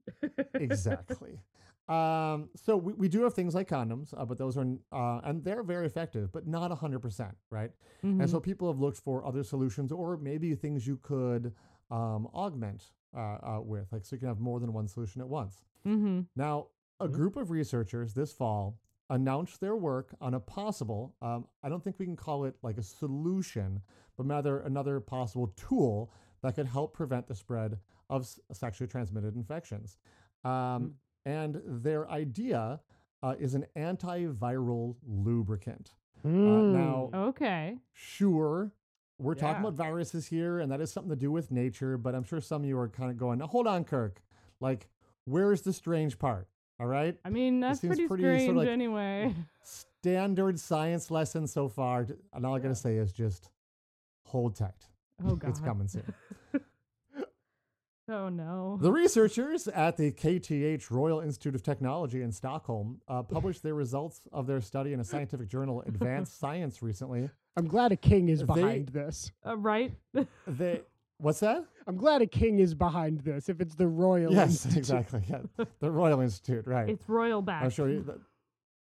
exactly. 0.54 1.38
Um, 1.88 2.48
so 2.56 2.74
we, 2.78 2.94
we 2.94 3.08
do 3.08 3.22
have 3.22 3.34
things 3.34 3.54
like 3.54 3.68
condoms, 3.68 4.14
uh, 4.18 4.24
but 4.24 4.38
those 4.38 4.56
are 4.56 4.64
uh, 4.92 5.20
and 5.24 5.44
they're 5.44 5.62
very 5.62 5.84
effective, 5.86 6.32
but 6.32 6.46
not 6.46 6.72
hundred 6.78 7.00
percent, 7.00 7.36
right? 7.50 7.70
And 8.02 8.18
Mhm. 8.22 8.30
so 8.30 8.40
people 8.40 8.66
have 8.66 8.80
looked 8.80 8.96
for 8.98 9.24
other 9.26 9.44
solutions, 9.44 9.92
or 9.92 10.16
maybe 10.16 10.54
things 10.54 10.86
you 10.86 10.96
could 11.02 11.52
um, 11.90 12.26
augment 12.34 12.82
uh, 13.14 13.20
uh, 13.20 13.60
with, 13.62 13.92
like 13.92 14.04
so 14.06 14.16
you 14.16 14.20
can 14.20 14.28
have 14.28 14.40
more 14.40 14.58
than 14.58 14.72
one 14.72 14.88
solution 14.88 15.20
at 15.20 15.28
once. 15.28 15.64
Mhm. 15.86 16.24
Now, 16.34 16.68
a 16.98 17.06
Mhm. 17.06 17.12
group 17.12 17.36
of 17.36 17.50
researchers 17.50 18.14
this 18.14 18.32
fall 18.32 18.78
announced 19.10 19.60
their 19.60 19.76
work 19.76 20.14
on 20.20 20.34
a 20.34 20.40
possible, 20.40 21.14
um, 21.22 21.46
I 21.62 21.68
don't 21.68 21.82
think 21.82 21.98
we 21.98 22.06
can 22.06 22.16
call 22.16 22.44
it 22.44 22.56
like 22.62 22.78
a 22.78 22.82
solution, 22.82 23.80
but 24.16 24.24
rather 24.26 24.60
another 24.60 25.00
possible 25.00 25.52
tool 25.56 26.12
that 26.42 26.54
could 26.54 26.66
help 26.66 26.92
prevent 26.94 27.26
the 27.26 27.34
spread 27.34 27.78
of 28.10 28.28
sexually 28.52 28.88
transmitted 28.88 29.34
infections. 29.36 29.98
Um, 30.44 30.94
And 31.24 31.60
their 31.66 32.08
idea 32.08 32.80
uh, 33.22 33.34
is 33.40 33.54
an 33.54 33.66
antiviral 33.76 34.94
lubricant. 35.04 35.94
Uh, 36.24 36.62
now, 36.70 37.10
Okay. 37.12 37.78
sure, 37.92 38.72
we're 39.18 39.34
talking 39.34 39.62
about 39.64 39.74
viruses 39.74 40.26
here, 40.28 40.60
and 40.60 40.70
that 40.70 40.80
is 40.80 40.92
something 40.92 41.10
to 41.10 41.16
do 41.16 41.32
with 41.32 41.50
nature, 41.50 41.98
but 41.98 42.14
I'm 42.14 42.22
sure 42.22 42.40
some 42.40 42.62
of 42.62 42.68
you 42.68 42.78
are 42.78 42.88
kind 42.88 43.10
of 43.10 43.16
going, 43.16 43.38
"Now, 43.40 43.46
hold 43.48 43.66
on, 43.66 43.82
Kirk. 43.84 44.22
Like, 44.60 44.88
where's 45.24 45.62
the 45.62 45.72
strange 45.72 46.18
part? 46.18 46.48
All 46.78 46.86
right? 46.86 47.16
I 47.24 47.30
mean, 47.30 47.60
that's 47.60 47.80
seems 47.80 47.90
pretty, 47.96 48.06
pretty 48.08 48.22
sorta 48.24 48.38
strange 48.40 48.56
like- 48.58 48.68
anyway. 48.68 49.34
Standard 49.62 50.60
science 50.60 51.10
lesson 51.10 51.46
so 51.46 51.68
far. 51.68 52.04
d- 52.04 52.14
And 52.32 52.44
all 52.46 52.54
I 52.54 52.58
got 52.58 52.68
to 52.68 52.74
say 52.74 52.96
is 52.96 53.12
just 53.12 53.50
hold 54.26 54.54
tight. 54.56 54.86
Oh 55.24 55.34
god. 55.36 55.48
It's 55.50 55.60
coming 55.60 55.88
soon. 55.88 56.12
Oh 58.08 58.28
no. 58.28 58.78
The 58.80 58.92
researchers 58.92 59.66
at 59.66 59.96
the 59.96 60.12
KTH 60.12 60.92
Royal 60.92 61.18
Institute 61.20 61.56
of 61.56 61.64
Technology 61.64 62.22
in 62.22 62.30
Stockholm 62.30 63.00
uh, 63.08 63.24
published 63.24 63.64
their 63.64 63.74
results 63.74 64.20
of 64.32 64.46
their 64.46 64.60
study 64.60 64.92
in 64.92 65.00
a 65.00 65.04
scientific 65.04 65.48
journal, 65.48 65.82
Advanced 65.88 66.38
Science, 66.38 66.82
recently. 66.82 67.28
I'm 67.56 67.66
glad 67.66 67.90
a 67.90 67.96
king 67.96 68.28
is 68.28 68.40
They- 68.40 68.54
behind 68.54 68.88
this. 68.90 69.32
Uh, 69.44 69.56
right? 69.56 69.92
They, 70.46 70.82
what's 71.18 71.40
that? 71.40 71.64
I'm 71.86 71.96
glad 71.96 72.22
a 72.22 72.26
king 72.26 72.58
is 72.58 72.74
behind 72.74 73.20
this. 73.20 73.48
If 73.48 73.60
it's 73.60 73.74
the 73.74 73.86
royal, 73.86 74.32
yes, 74.32 74.64
Institute. 74.66 74.76
exactly. 74.78 75.22
Yeah. 75.28 75.64
The 75.80 75.90
Royal 75.90 76.20
Institute, 76.20 76.66
right? 76.66 76.88
it's 76.88 77.08
royal 77.08 77.42
back. 77.42 77.62
I'm 77.62 77.70
sure 77.70 77.88
you. 77.88 78.04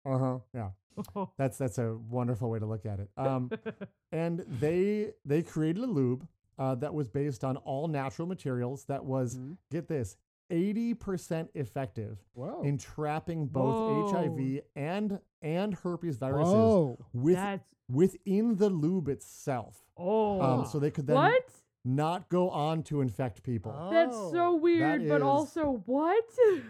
Uh 0.05 0.19
huh. 0.19 0.39
Yeah. 0.55 0.71
Oh. 1.17 1.31
That's 1.39 1.57
that's 1.57 1.79
a 1.79 1.97
wonderful 2.11 2.51
way 2.51 2.59
to 2.59 2.67
look 2.67 2.85
at 2.85 3.01
it. 3.01 3.09
Um, 3.17 3.51
and 4.13 4.45
they 4.61 5.13
they 5.25 5.43
created 5.43 5.83
a 5.83 5.87
lube 5.87 6.27
uh, 6.59 6.75
that 6.77 6.93
was 6.93 7.09
based 7.09 7.45
on 7.45 7.57
all 7.59 7.89
natural 7.89 8.29
materials. 8.29 8.85
That 8.85 9.05
was 9.05 9.37
Mhm. 9.39 9.57
get 9.71 9.89
this 9.89 10.17
eighty 10.51 10.93
percent 10.93 11.49
effective 11.55 12.19
Whoa. 12.35 12.61
in 12.63 12.77
trapping 12.77 13.47
both 13.47 14.13
Whoa. 14.13 14.13
HIV 14.27 14.61
and 14.77 15.19
and 15.41 15.73
herpes 15.73 16.19
viruses 16.19 16.53
Whoa. 16.53 16.99
with 17.15 17.37
That's 17.37 17.65
within 17.89 18.57
the 18.57 18.69
lube 18.69 19.09
itself. 19.09 19.83
oh. 19.97 20.41
Um, 20.43 20.67
so 20.67 20.79
they 20.79 20.91
could 20.91 21.07
then 21.07 21.17
what? 21.17 21.45
Not 21.85 22.29
go 22.29 22.49
on 22.51 22.83
to 22.85 23.01
infect 23.01 23.43
people. 23.43 23.73
That's 23.91 24.15
so 24.15 24.55
weird, 24.57 25.09
but 25.09 25.17
is- 25.17 25.23
also 25.23 25.83
what? 25.87 26.25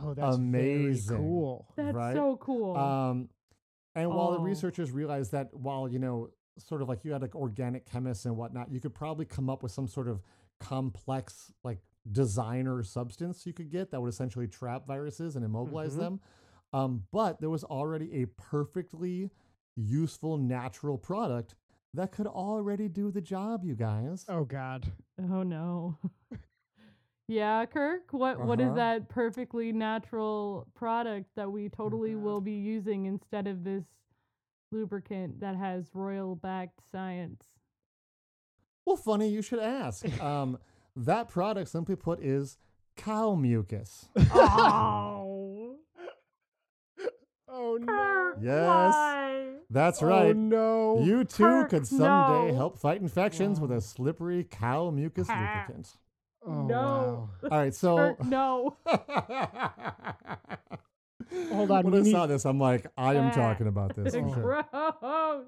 Oh, 0.00 0.12
that's 0.14 0.36
very 0.36 0.74
amazing. 0.84 1.16
cool. 1.16 1.66
That's 1.74 1.94
Right? 1.96 2.14
so 2.14 2.36
cool. 2.36 2.76
Um, 2.76 3.30
and 3.94 4.08
while 4.10 4.32
the 4.32 4.38
Oh. 4.38 4.42
researchers 4.42 4.92
realized 4.92 5.32
that 5.32 5.52
while 5.54 5.88
you 5.88 5.98
know, 5.98 6.28
sort 6.58 6.82
of 6.82 6.88
like 6.88 7.04
you 7.04 7.12
had 7.12 7.22
like 7.22 7.34
organic 7.34 7.86
chemists 7.86 8.26
and 8.26 8.36
whatnot, 8.36 8.70
you 8.70 8.80
could 8.80 8.94
probably 8.94 9.24
come 9.24 9.48
up 9.48 9.62
with 9.62 9.72
some 9.72 9.88
sort 9.88 10.06
of 10.06 10.20
complex 10.60 11.52
like 11.64 11.78
designer 12.12 12.82
substance 12.82 13.46
you 13.46 13.52
could 13.54 13.70
get 13.70 13.90
that 13.90 14.00
would 14.00 14.08
essentially 14.10 14.46
trap 14.46 14.86
viruses 14.86 15.36
and 15.36 15.44
immobilize 15.44 15.94
Mhm. 15.96 15.98
them. 15.98 16.20
Um, 16.74 17.04
but 17.10 17.40
there 17.40 17.50
was 17.50 17.64
already 17.64 18.22
a 18.22 18.26
perfectly 18.26 19.30
useful 19.74 20.36
natural 20.36 20.98
product 20.98 21.54
that 21.94 22.12
could 22.12 22.26
already 22.26 22.88
do 22.88 23.10
the 23.10 23.20
job, 23.20 23.64
you 23.64 23.74
guys. 23.74 24.24
Oh 24.28 24.44
God. 24.44 24.86
oh 25.30 25.42
no. 25.42 25.96
Yeah, 27.30 27.66
Kirk. 27.66 28.04
What 28.12 28.40
what 28.40 28.58
is 28.58 28.68
Uh-huh. 28.68 28.76
that 28.76 29.08
perfectly 29.10 29.70
natural 29.70 30.66
product 30.74 31.26
that 31.36 31.52
we 31.52 31.68
totally 31.68 32.14
God. 32.14 32.22
will 32.22 32.40
be 32.40 32.52
using 32.52 33.04
instead 33.04 33.46
of 33.46 33.64
this 33.64 33.84
lubricant 34.72 35.40
that 35.40 35.54
has 35.54 35.90
royal 35.92 36.36
backed 36.36 36.80
science? 36.90 37.44
Well, 38.86 38.96
funny 38.96 39.28
you 39.28 39.42
should 39.42 39.58
ask. 39.58 40.06
Um, 40.22 40.56
that 40.96 41.28
product, 41.28 41.68
simply 41.68 41.96
put, 41.96 42.18
is 42.20 42.56
cow 42.96 43.34
mucus. 43.34 44.06
oh, 44.32 45.76
Oh 47.50 47.76
no. 47.78 48.32
Yes. 48.40 48.54
why? 48.94 49.27
That's 49.70 50.02
Oh 50.02 50.06
right. 50.06 50.34
no. 50.36 51.00
You 51.02 51.24
too 51.24 51.42
Kirk, 51.44 51.70
could 51.70 51.86
someday 51.86 52.50
no. 52.52 52.54
help 52.56 52.78
fight 52.78 53.00
infections 53.02 53.60
with 53.60 53.70
a 53.70 53.80
slippery 53.80 54.44
cow 54.50 54.90
mucus 54.90 55.28
lubricant. 55.28 55.90
Oh, 56.46 56.62
no. 56.62 57.28
wow. 57.42 57.48
All 57.50 57.58
right, 57.58 57.74
so 57.74 57.96
Kirk, 57.96 58.24
no. 58.24 58.76
Hold 61.52 61.70
on, 61.70 61.84
When 61.84 61.92
we 61.92 61.98
I 61.98 62.02
need- 62.02 62.10
saw 62.12 62.26
this, 62.26 62.44
I'm 62.46 62.58
like, 62.58 62.86
I 62.96 63.14
am 63.14 63.30
talking 63.32 63.66
about 63.66 63.94
this. 63.94 64.14
for 64.16 64.28
sure. 64.30 64.64
Gross. 64.72 65.44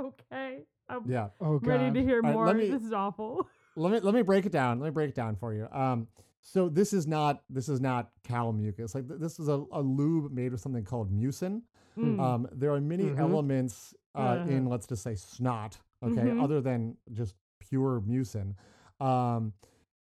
Okay. 0.00 0.60
I'm 0.88 1.02
Yeah. 1.06 1.28
Oh 1.40 1.58
god. 1.58 1.66
ready 1.68 1.92
to 1.92 2.02
hear 2.04 2.22
more. 2.22 2.46
let 2.46 2.56
me- 2.56 2.68
this 2.70 2.82
is 2.82 2.92
awful. 2.92 3.46
let 3.76 3.92
me 3.92 4.00
let 4.00 4.14
me 4.14 4.22
break 4.22 4.46
it 4.46 4.52
down. 4.52 4.80
Let 4.80 4.86
me 4.86 4.90
break 4.92 5.10
it 5.10 5.14
down 5.14 5.36
for 5.36 5.54
you. 5.54 5.68
Um, 5.70 6.08
so 6.42 6.68
this 6.68 6.92
is 6.92 7.06
not 7.06 7.42
this 7.50 7.68
is 7.68 7.80
not 7.80 8.10
cow 8.24 8.50
mucus. 8.50 8.94
Like 8.94 9.08
th- 9.08 9.20
this 9.20 9.38
is 9.38 9.48
a, 9.48 9.62
a 9.72 9.80
lube 9.82 10.32
made 10.32 10.52
with 10.52 10.60
something 10.60 10.84
called 10.84 11.10
mucin. 11.12 11.62
Mm. 11.98 12.20
Um, 12.20 12.48
there 12.52 12.72
are 12.72 12.80
many 12.80 13.04
Mhm. 13.04 13.18
elements 13.18 13.94
uh, 14.14 14.44
in 14.48 14.66
let's 14.66 14.86
just 14.86 15.02
say 15.02 15.14
snot. 15.14 15.78
Okay, 16.02 16.14
Mhm. 16.22 16.42
other 16.42 16.60
than 16.60 16.96
just 17.12 17.34
pure 17.58 18.00
mucin. 18.00 18.54
Um, 19.00 19.52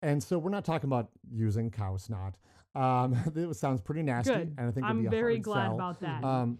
and 0.01 0.21
so 0.21 0.37
we're 0.37 0.51
not 0.51 0.63
talking 0.63 0.87
about 0.87 1.09
using 1.31 1.71
cow 1.71 1.97
snot. 1.97 2.35
Um, 2.75 3.13
it 3.35 3.55
sounds 3.55 3.81
pretty 3.81 4.03
nasty, 4.03 4.31
Good. 4.33 4.53
and 4.59 4.67
I 4.67 4.71
think 4.71 4.85
I'm 4.85 5.01
be 5.01 5.07
a 5.07 5.09
very 5.09 5.35
hard 5.35 5.43
glad 5.43 5.65
sell. 5.65 5.73
about 5.75 5.99
that. 6.01 6.23
Um, 6.23 6.59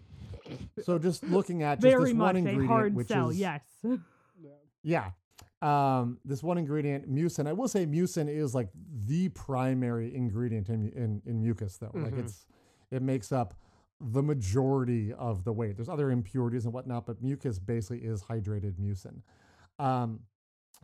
so 0.82 0.98
just 0.98 1.22
looking 1.24 1.62
at 1.62 1.80
just 1.80 1.92
very 1.94 2.10
this 2.10 2.14
much 2.14 2.34
one 2.34 2.36
a 2.36 2.38
ingredient, 2.40 2.66
hard 2.66 2.94
which 2.94 3.06
sell. 3.08 3.28
is 3.30 3.38
Yes. 3.38 3.62
yeah. 4.82 5.10
Um, 5.60 6.18
this 6.24 6.42
one 6.42 6.56
ingredient, 6.58 7.12
mucin. 7.12 7.48
I 7.48 7.52
will 7.52 7.68
say 7.68 7.84
mucin 7.84 8.28
is 8.28 8.54
like 8.54 8.68
the 9.06 9.28
primary 9.30 10.14
ingredient 10.14 10.68
in 10.68 10.88
in, 10.90 11.22
in 11.26 11.40
mucus, 11.40 11.76
though. 11.78 11.90
Like 11.94 12.14
Mhm. 12.14 12.24
it's 12.24 12.46
it 12.90 13.02
makes 13.02 13.32
up 13.32 13.54
the 14.00 14.22
majority 14.22 15.12
of 15.12 15.42
the 15.42 15.52
weight. 15.52 15.76
There's 15.76 15.88
other 15.88 16.10
impurities 16.12 16.64
and 16.64 16.72
whatnot, 16.72 17.06
but 17.06 17.20
mucus 17.20 17.58
basically 17.58 18.04
is 18.04 18.22
hydrated 18.22 18.74
mucin. 18.78 19.22
Um, 19.80 20.20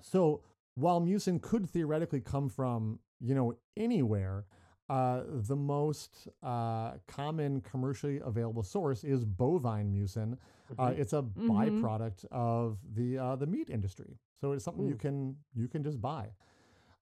so 0.02 0.42
while 0.74 1.00
mucin 1.00 1.40
could 1.40 1.70
theoretically 1.70 2.20
come 2.20 2.48
from 2.48 2.98
you 3.20 3.34
know 3.34 3.56
anywhere, 3.76 4.44
uh, 4.88 5.22
the 5.26 5.56
most 5.56 6.28
uh, 6.42 6.92
common 7.06 7.60
commercially 7.62 8.20
available 8.24 8.62
source 8.62 9.04
is 9.04 9.24
bovine 9.24 9.92
mucin. 9.92 10.36
Uh, 10.78 10.92
it's 10.96 11.12
a 11.12 11.22
Mhm. 11.22 11.48
byproduct 11.48 12.24
of 12.30 12.78
the 12.94 13.18
uh, 13.18 13.36
the 13.36 13.46
meat 13.46 13.70
industry, 13.70 14.18
so 14.40 14.52
it's 14.52 14.64
something 14.64 14.86
you 14.86 14.94
Mm. 14.96 15.00
can 15.00 15.36
you 15.54 15.68
can 15.68 15.82
just 15.82 16.00
buy. 16.00 16.30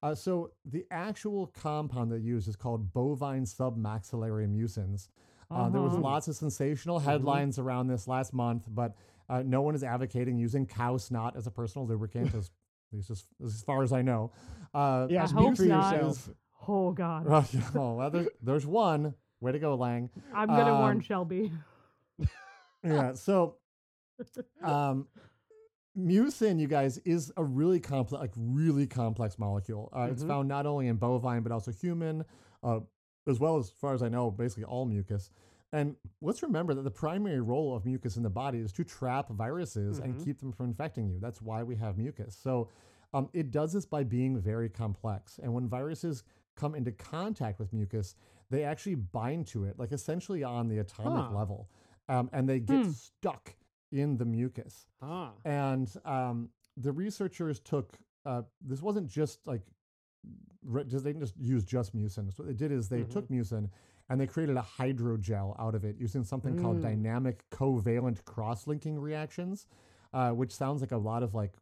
Uh, 0.02 0.14
so 0.14 0.50
the 0.64 0.84
actual 0.90 1.46
compound 1.48 2.10
they 2.10 2.18
use 2.18 2.48
is 2.48 2.56
called 2.56 2.92
bovine 2.92 3.44
submaxillary 3.44 4.48
mucins. 4.48 5.08
Uh, 5.50 5.68
there 5.68 5.80
was 5.80 5.92
Uh-huh. 5.92 6.02
lots 6.02 6.28
of 6.28 6.34
sensational 6.34 6.98
headlines 6.98 7.58
around 7.58 7.86
this 7.86 8.08
last 8.08 8.32
month, 8.32 8.66
but 8.68 8.96
uh, 9.28 9.42
no 9.44 9.60
one 9.62 9.74
is 9.74 9.84
advocating 9.84 10.36
using 10.38 10.66
cow 10.66 10.96
snot 10.96 11.36
as 11.36 11.46
a 11.46 11.50
personal 11.50 11.86
lubricant, 11.86 12.34
as, 12.34 12.50
at 12.92 12.96
least 12.96 13.10
as, 13.10 13.26
as 13.44 13.62
far 13.62 13.82
as 13.82 13.92
I 13.92 14.02
know. 14.02 14.32
Uh, 14.74 15.06
Yeah, 15.08 15.24
I 15.24 15.26
hope 15.28 15.58
not. 15.60 15.92
yourself. 15.92 16.30
Oh 16.68 16.92
God. 16.92 17.26
oh, 17.74 17.94
well, 17.94 18.10
there, 18.10 18.26
there's 18.42 18.66
one. 18.66 19.14
Way 19.40 19.52
to 19.52 19.58
go, 19.58 19.74
Lang. 19.74 20.08
I'm 20.34 20.48
gonna 20.48 20.74
warn 20.78 20.98
um, 20.98 21.00
Shelby. 21.00 21.50
yeah. 22.84 23.14
So, 23.14 23.56
um, 24.64 25.08
mucin, 25.98 26.60
you 26.60 26.68
guys, 26.68 26.98
is 26.98 27.32
a 27.36 27.44
really 27.44 27.80
complex, 27.80 28.20
like 28.20 28.32
really 28.36 28.86
complex 28.86 29.38
molecule. 29.38 29.90
Uh, 29.92 30.08
It's 30.10 30.22
Mhm. 30.22 30.28
found 30.28 30.48
not 30.48 30.64
only 30.66 30.86
in 30.88 30.96
bovine 30.96 31.42
but 31.42 31.52
also 31.52 31.72
human, 31.72 32.24
uh, 32.62 32.80
as 33.26 33.40
well 33.40 33.56
as, 33.56 33.70
far 33.70 33.94
as 33.94 34.02
I 34.02 34.08
know, 34.08 34.30
basically 34.30 34.64
all 34.64 34.84
mucus. 34.86 35.30
And 35.72 35.96
let's 36.20 36.42
remember 36.42 36.74
that 36.74 36.82
the 36.82 36.90
primary 36.90 37.40
role 37.40 37.74
of 37.74 37.84
mucus 37.86 38.16
in 38.16 38.22
the 38.22 38.30
body 38.30 38.58
is 38.58 38.72
to 38.74 38.84
trap 38.84 39.30
viruses 39.30 39.98
and 39.98 40.14
Mhm. 40.14 40.24
keep 40.24 40.38
them 40.38 40.52
from 40.52 40.66
infecting 40.66 41.08
you. 41.08 41.18
That's 41.18 41.40
why 41.40 41.62
we 41.62 41.76
have 41.76 41.96
mucus. 41.96 42.36
So, 42.36 42.68
um, 43.14 43.28
it 43.32 43.50
does 43.50 43.72
this 43.72 43.86
by 43.86 44.04
being 44.04 44.38
very 44.38 44.68
complex. 44.68 45.38
And 45.38 45.52
when 45.54 45.68
viruses 45.68 46.24
come 46.56 46.74
into 46.74 46.92
contact 46.92 47.58
with 47.58 47.72
mucus, 47.72 48.14
they 48.50 48.64
actually 48.64 48.94
bind 48.96 49.46
to 49.48 49.64
it, 49.64 49.78
like 49.78 49.92
essentially 49.92 50.42
on 50.44 50.68
the 50.68 50.78
atomic 50.78 51.24
Huh. 51.26 51.34
level, 51.34 51.68
um, 52.08 52.28
and 52.32 52.48
they 52.48 52.60
get 52.60 52.84
Hmm. 52.84 52.90
stuck 52.90 53.54
in 53.90 54.16
the 54.16 54.24
mucus. 54.24 54.86
Ah. 55.00 55.32
And 55.44 55.92
um, 56.04 56.50
the 56.76 56.92
researchers 56.92 57.60
took 57.60 57.98
uh, 58.24 58.42
this 58.60 58.80
wasn't 58.80 59.08
just 59.08 59.44
like 59.48 59.62
re- 60.64 60.84
just, 60.84 61.02
they 61.04 61.10
didn't 61.12 61.22
just 61.22 61.36
use 61.38 61.64
just 61.64 61.92
mucin. 61.96 62.32
So 62.32 62.44
what 62.44 62.46
they 62.46 62.54
did 62.54 62.70
is 62.70 62.88
they 62.88 63.02
Mhm. 63.02 63.10
took 63.10 63.28
mucin 63.28 63.68
and 64.08 64.20
they 64.20 64.28
created 64.28 64.56
a 64.56 64.62
hydrogel 64.62 65.58
out 65.58 65.74
of 65.74 65.84
it 65.84 65.96
using 65.98 66.22
something 66.22 66.54
called 66.54 66.76
Mm. 66.78 66.82
dynamic 66.82 67.44
covalent 67.50 68.24
cross-linking 68.24 68.98
reactions, 69.00 69.66
uh, 70.12 70.30
which 70.32 70.54
sounds 70.54 70.80
like 70.82 70.92
a 70.92 70.96
lot 70.96 71.24
of 71.24 71.34
like 71.34 71.54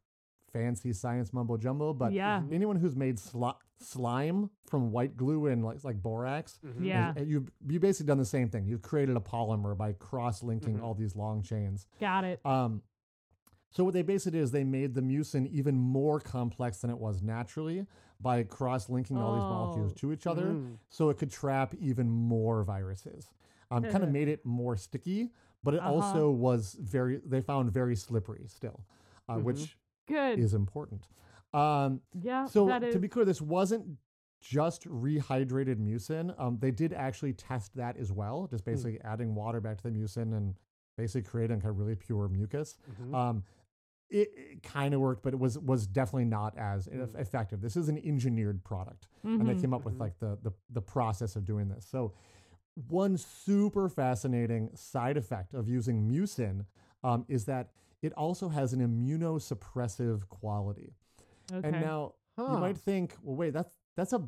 fancy 0.53 0.93
science 0.93 1.33
mumbo 1.33 1.57
jumbo, 1.57 1.93
but 1.93 2.13
yeah. 2.13 2.43
anyone 2.51 2.77
who's 2.77 2.97
made 2.97 3.17
sli- 3.17 3.57
slime 3.79 4.51
from 4.69 4.93
white 4.93 5.17
glue 5.17 5.47
and 5.47 5.65
like 5.65 5.83
like 5.85 6.03
borax, 6.03 6.59
Mhm. 6.65 6.85
Yeah. 6.85 7.13
and 7.17 7.29
you 7.29 7.47
you 7.69 7.81
basically 7.81 8.07
done 8.09 8.19
the 8.19 8.25
same 8.25 8.49
thing. 8.49 8.67
You've 8.67 8.83
created 8.83 9.17
a 9.17 9.21
polymer 9.21 9.77
by 9.77 9.93
cross-linking 9.95 10.79
Mhm. 10.79 10.83
all 10.83 10.95
these 10.95 11.17
long 11.17 11.43
chains. 11.43 11.87
Got 11.99 12.25
it. 12.25 12.45
Um, 12.45 12.83
so 13.71 13.85
what 13.85 13.95
they 13.95 14.03
basically 14.03 14.39
did 14.39 14.45
is 14.45 14.51
they 14.51 14.65
made 14.65 14.95
the 14.95 15.01
mucin 15.01 15.47
even 15.49 15.77
more 15.77 16.21
complex 16.21 16.81
than 16.81 16.91
it 16.91 16.99
was 16.99 17.23
naturally 17.23 17.87
by 18.21 18.43
cross-linking 18.43 19.17
all 19.17 19.35
these 19.35 19.43
molecules 19.45 19.93
Oh. 19.93 19.97
to 20.01 20.13
each 20.13 20.27
other, 20.27 20.47
Mm. 20.53 20.77
so 20.91 21.09
it 21.09 21.17
could 21.17 21.31
trap 21.31 21.75
even 21.77 22.11
more 22.11 22.63
viruses. 22.65 23.31
Um, 23.71 23.85
kind 23.85 24.03
of 24.05 24.11
made 24.19 24.29
it 24.29 24.45
more 24.45 24.77
sticky, 24.77 25.31
but 25.63 25.75
it 25.75 25.81
Uh-huh. 25.81 25.95
also 25.95 26.31
was 26.31 26.75
very. 26.75 27.17
They 27.19 27.41
found 27.41 27.71
very 27.73 27.95
slippery 27.97 28.47
still, 28.49 28.85
uh, 29.29 29.37
Mhm. 29.37 29.45
which 29.45 29.79
Good. 30.11 30.39
is 30.39 30.55
important. 30.55 31.09
Um, 31.53 32.01
yeah. 32.21 32.47
so 32.47 32.69
to 32.79 32.99
be 32.99 33.09
clear, 33.09 33.25
this 33.25 33.41
wasn't 33.41 33.85
just 34.41 34.85
rehydrated 34.89 35.77
mucin. 35.79 36.35
Um, 36.41 36.59
they 36.61 36.71
did 36.71 36.93
actually 36.93 37.33
test 37.35 37.75
that 37.77 37.97
as 37.97 38.11
well, 38.13 38.47
just 38.51 38.65
Hmm. 38.65 38.71
basically 38.71 39.01
adding 39.03 39.35
water 39.35 39.61
back 39.61 39.77
to 39.79 39.83
the 39.83 39.91
mucin 39.91 40.35
and 40.37 40.55
basically 40.97 41.23
creating 41.29 41.61
kind 41.61 41.71
of 41.71 41.79
really 41.79 41.95
pure 41.97 42.29
mucus. 42.29 42.79
Mhm. 43.03 43.15
Um, 43.15 43.45
it, 44.09 44.29
it 44.37 44.63
kind 44.63 44.93
of 44.95 45.01
worked, 45.01 45.23
but 45.23 45.33
it 45.35 45.39
was 45.39 45.57
was 45.59 45.87
definitely 45.87 46.25
not 46.25 46.57
as 46.59 46.89
Mm. 46.89 47.15
effective. 47.19 47.61
This 47.61 47.77
is 47.77 47.89
an 47.89 47.99
engineered 47.99 48.65
product, 48.65 49.07
and 49.23 49.47
they 49.49 49.55
Mhm. 49.55 49.61
came 49.61 49.75
up 49.75 49.85
with 49.85 49.95
Mhm. 49.95 50.01
like 50.01 50.19
the, 50.19 50.37
the 50.43 50.53
the 50.71 50.83
process 50.83 51.37
of 51.37 51.45
doing 51.45 51.69
this. 51.69 51.85
So, 51.87 52.13
one 52.89 53.17
super 53.17 53.89
fascinating 53.89 54.75
side 54.75 55.17
effect 55.17 55.55
of 55.55 55.69
using 55.69 56.09
mucin 56.09 56.65
um, 57.05 57.25
is 57.29 57.45
that 57.45 57.71
it 58.03 58.13
also 58.15 58.49
has 58.49 58.73
an 58.73 58.81
immunosuppressive 58.81 60.29
quality. 60.29 60.95
okay. 61.53 61.69
And 61.69 61.81
now 61.81 62.15
you 62.39 62.45
might 62.59 62.79
think, 62.79 63.15
well, 63.23 63.37
wait, 63.37 63.53
that's 63.53 63.77
that's 63.97 64.13
a 64.13 64.23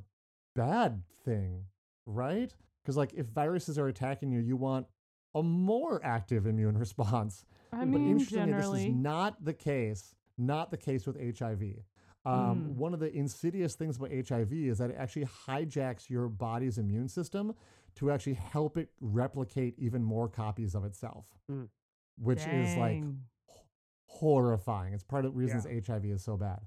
bad 0.55 1.03
thing, 1.25 1.65
right? 2.07 2.55
Because 2.83 2.97
like 2.97 3.15
if 3.15 3.27
viruses 3.27 3.79
are 3.79 3.89
attacking 3.89 4.33
you, 4.33 4.41
you 4.41 4.57
want 4.57 4.87
a 5.35 5.43
more 5.43 6.01
active 6.05 6.47
immune 6.47 6.77
response. 6.87 7.45
I 7.73 7.79
but 7.79 7.87
mean, 7.89 8.11
interestingly, 8.11 8.53
this 8.83 8.89
is 8.91 8.95
not 8.95 9.43
the 9.45 9.55
case. 9.55 10.15
Not 10.37 10.71
the 10.71 10.77
case 10.77 11.07
with 11.07 11.17
HIV. 11.39 11.63
Um, 11.63 11.73
Mm. 12.25 12.75
One 12.77 12.95
of 12.95 13.01
the 13.01 13.13
insidious 13.13 13.75
things 13.75 13.97
about 13.97 14.11
HIV 14.13 14.53
is 14.53 14.79
that 14.79 14.91
it 14.91 14.97
actually 14.99 15.27
hijacks 15.47 16.09
your 16.09 16.29
body's 16.29 16.79
immune 16.79 17.09
system 17.09 17.55
to 17.97 18.11
actually 18.11 18.35
help 18.35 18.77
it 18.77 18.89
replicate 19.01 19.75
even 19.79 20.03
more 20.05 20.29
copies 20.29 20.75
of 20.75 20.85
itself, 20.85 21.25
Mm. 21.51 21.69
which 22.19 22.47
is 22.47 22.77
like 22.77 23.01
Dang. 23.01 23.21
Horrifying. 24.23 24.95
It's 24.95 25.03
part 25.03 25.25
of 25.25 25.33
the 25.33 25.39
reasons 25.39 25.67
HIV 25.87 26.05
is 26.05 26.23
so 26.23 26.37
bad. 26.37 26.61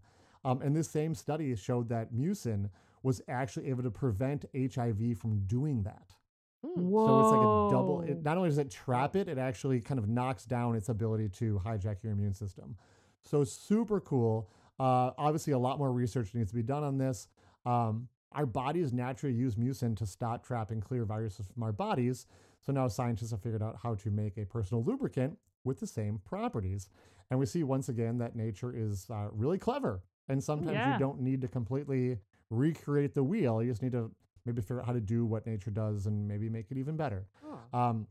Um, 0.43 0.61
and 0.61 0.75
this 0.75 0.89
same 0.89 1.15
study 1.15 1.55
showed 1.55 1.87
that 1.87 2.13
mucin 2.13 2.69
was 3.01 3.21
actually 3.29 3.69
able 3.69 3.83
to 3.83 3.89
prevent 3.89 4.43
HIV 4.53 5.17
from 5.17 5.39
doing 5.47 5.83
that. 5.83 6.13
Whoa. 6.61 7.07
So 7.07 7.19
it's 7.19 7.31
like 7.31 7.39
a 7.39 7.71
double. 7.71 8.01
It, 8.01 8.23
not 8.23 8.35
only 8.37 8.49
does 8.49 8.57
it 8.57 8.69
trap 8.69 9.15
it, 9.15 9.29
it 9.29 9.37
actually 9.37 9.79
kind 9.79 9.99
of 9.99 10.09
knocks 10.09 10.43
down 10.43 10.75
its 10.75 10.89
ability 10.89 11.29
to 11.29 11.61
hijack 11.63 12.03
your 12.03 12.11
immune 12.11 12.33
system. 12.33 12.75
So 13.23 13.45
super 13.45 14.01
cool. 14.01 14.49
Uh, 14.77 15.11
obviously, 15.17 15.53
a 15.53 15.57
lot 15.57 15.79
more 15.79 15.93
research 15.93 16.33
needs 16.33 16.51
to 16.51 16.55
be 16.55 16.63
done 16.63 16.83
on 16.83 16.97
this. 16.97 17.29
Um, 17.65 18.09
our 18.33 18.45
bodies 18.45 18.91
naturally 18.91 19.33
use 19.33 19.55
mucin 19.55 19.95
to 19.97 20.05
stop 20.05 20.45
trapping 20.45 20.81
clear 20.81 21.05
viruses 21.05 21.47
from 21.47 21.63
our 21.63 21.71
bodies. 21.71 22.27
So 22.65 22.73
now 22.73 22.89
scientists 22.89 23.31
have 23.31 23.41
figured 23.41 23.63
out 23.63 23.77
how 23.81 23.95
to 23.95 24.11
make 24.11 24.37
a 24.37 24.45
personal 24.45 24.83
lubricant 24.83 25.37
with 25.65 25.79
the 25.79 25.87
same 25.87 26.19
properties. 26.25 26.87
And 27.29 27.39
we 27.39 27.45
see 27.45 27.63
once 27.63 27.89
again 27.89 28.19
that 28.19 28.35
nature 28.35 28.71
is 28.75 29.07
uh, 29.09 29.27
really 29.31 29.57
clever. 29.57 30.01
And 30.29 30.43
sometimes 30.43 30.71
Yeah. 30.73 30.93
you 30.93 30.99
don't 30.99 31.19
need 31.21 31.41
to 31.41 31.47
completely 31.47 32.19
recreate 32.49 33.13
the 33.13 33.23
wheel. 33.23 33.61
You 33.61 33.71
just 33.71 33.81
need 33.81 33.91
to 33.93 34.11
maybe 34.45 34.61
figure 34.61 34.79
out 34.79 34.85
how 34.85 34.93
to 34.93 35.01
do 35.01 35.25
what 35.25 35.45
nature 35.45 35.71
does 35.71 36.05
and 36.05 36.27
maybe 36.27 36.49
make 36.49 36.69
it 36.71 36.77
even 36.77 36.95
better. 36.95 37.25
Um, 37.73 38.07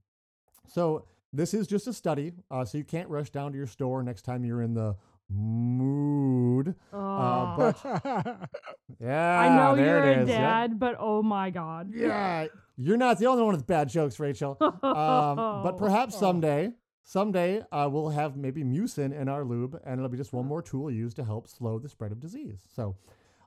so 0.66 1.06
this 1.32 1.54
is 1.54 1.66
just 1.66 1.86
a 1.86 1.92
study, 1.92 2.32
uh, 2.50 2.64
so 2.64 2.76
you 2.78 2.84
can't 2.84 3.08
rush 3.08 3.30
down 3.30 3.52
to 3.52 3.58
your 3.58 3.66
store 3.66 4.02
next 4.02 4.22
time 4.22 4.44
you're 4.44 4.62
in 4.62 4.74
the 4.74 4.96
mood. 5.30 6.74
Uh, 6.92 7.56
but 7.56 7.80
yeah, 9.00 9.38
I 9.38 9.56
know 9.56 9.74
there 9.76 10.04
you're 10.04 10.12
it 10.20 10.22
a 10.22 10.26
dad, 10.26 10.78
but 10.78 10.96
oh 10.98 11.22
my 11.22 11.50
god. 11.50 11.90
Yeah, 11.94 12.46
you're 12.76 12.96
not 12.96 13.18
the 13.18 13.26
only 13.26 13.42
one 13.42 13.54
with 13.54 13.66
bad 13.66 13.88
jokes, 13.88 14.18
Rachel. 14.20 14.56
Um, 14.84 15.36
but 15.62 15.76
perhaps 15.78 16.16
someday, 16.18 16.70
someday 17.04 17.62
uh, 17.70 17.88
we'll 17.90 18.08
have 18.08 18.36
maybe 18.36 18.64
mucin 18.64 19.12
in 19.18 19.28
our 19.28 19.44
lube, 19.44 19.80
and 19.84 19.98
it'll 19.98 20.08
be 20.08 20.16
just 20.16 20.32
one 20.32 20.46
more 20.46 20.62
tool 20.62 20.90
used 20.90 21.16
to 21.16 21.24
help 21.24 21.46
slow 21.48 21.78
the 21.78 21.88
spread 21.88 22.10
of 22.12 22.18
disease. 22.20 22.60
So, 22.74 22.96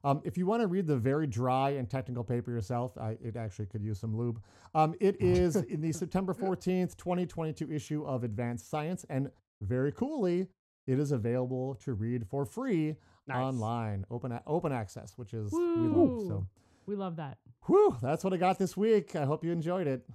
um, 0.03 0.21
if 0.23 0.37
you 0.37 0.45
want 0.45 0.61
to 0.61 0.67
read 0.67 0.85
the 0.87 0.95
very 0.95 1.27
dry 1.27 1.71
and 1.71 1.89
technical 1.89 2.23
paper 2.23 2.51
yourself, 2.51 2.97
I, 2.97 3.17
it 3.21 3.35
actually 3.35 3.65
could 3.65 3.81
use 3.83 3.99
some 3.99 4.15
lube. 4.15 4.41
Um, 4.75 4.93
it 5.01 5.17
is 5.19 5.55
in 5.55 5.81
the 5.81 5.91
September 5.91 6.33
14th, 6.33 6.95
2022 6.97 7.71
issue 7.71 8.05
of 8.05 8.23
Advanced 8.23 8.69
Science, 8.69 9.05
and 9.09 9.29
very 9.61 9.91
coolly, 9.91 10.47
it 10.85 10.99
is 10.99 11.11
available 11.11 11.75
to 11.83 11.93
read 11.93 12.25
for 12.29 12.45
free 12.45 12.95
Nice. 13.27 13.37
online, 13.37 14.05
open 14.09 14.31
a- 14.31 14.43
open 14.47 14.71
access, 14.71 15.17
which 15.17 15.33
is 15.33 15.51
we 15.51 15.59
love. 15.59 16.21
So, 16.27 16.47
We 16.85 16.95
love 16.95 17.17
that. 17.17 17.39
whew, 17.65 17.97
that's 18.01 18.23
what 18.23 18.31
I 18.31 18.37
got 18.37 18.57
this 18.57 18.77
week. 18.77 19.15
I 19.17 19.25
hope 19.25 19.43
you 19.43 19.51
enjoyed 19.51 19.87
it. 19.87 20.07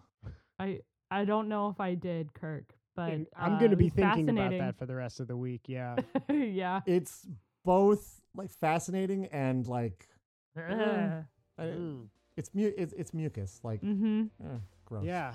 I 0.59 0.81
I 1.11 1.27
don't 1.27 1.49
know 1.49 1.69
if 1.69 1.79
I 1.79 1.93
did, 1.95 2.33
Kirk, 2.33 2.73
but 2.95 3.11
And 3.11 3.27
I'm 3.37 3.55
uh, 3.55 3.59
going 3.59 3.71
to 3.71 3.77
be 3.77 3.89
thinking 3.89 4.29
about 4.29 4.51
that 4.51 4.77
for 4.79 4.87
the 4.87 4.95
rest 4.95 5.21
of 5.21 5.29
the 5.29 5.37
week. 5.37 5.63
Yeah. 5.67 5.97
yeah. 6.29 6.81
it's 6.87 7.27
both 7.65 8.21
like 8.35 8.51
fascinating 8.51 9.27
and 9.27 9.67
like 9.67 10.09
uh, 10.57 11.23
Mm. 11.61 12.09
it's 12.37 12.51
mu- 12.55 12.73
it's, 12.77 12.93
it's 12.95 13.15
mucus 13.15 13.61
like 13.63 13.81
Mhm. 13.83 14.31
eh, 14.43 14.47
gross 14.85 15.05
Yeah. 15.05 15.33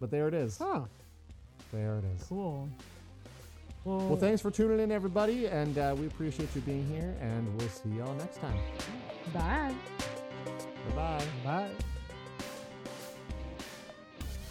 but 0.00 0.10
there 0.10 0.26
it 0.28 0.34
is 0.34 0.58
Huh. 0.58 0.84
there 1.72 1.98
it 1.98 2.04
is 2.16 2.22
Cool. 2.28 2.68
Well, 3.84 3.98
well 4.08 4.16
thanks 4.16 4.42
for 4.42 4.50
tuning 4.50 4.80
in 4.80 4.90
everybody 4.90 5.46
and 5.46 5.78
uh, 5.78 5.94
we 5.98 6.06
appreciate 6.06 6.48
you 6.56 6.60
being 6.62 6.86
here 6.88 7.14
and 7.20 7.46
we'll 7.56 7.68
see 7.68 7.90
y'all 7.90 8.14
next 8.14 8.38
time 8.40 8.58
bye. 9.32 9.72
bye 10.88 10.94
bye 10.96 11.24
Bye. 11.44 11.95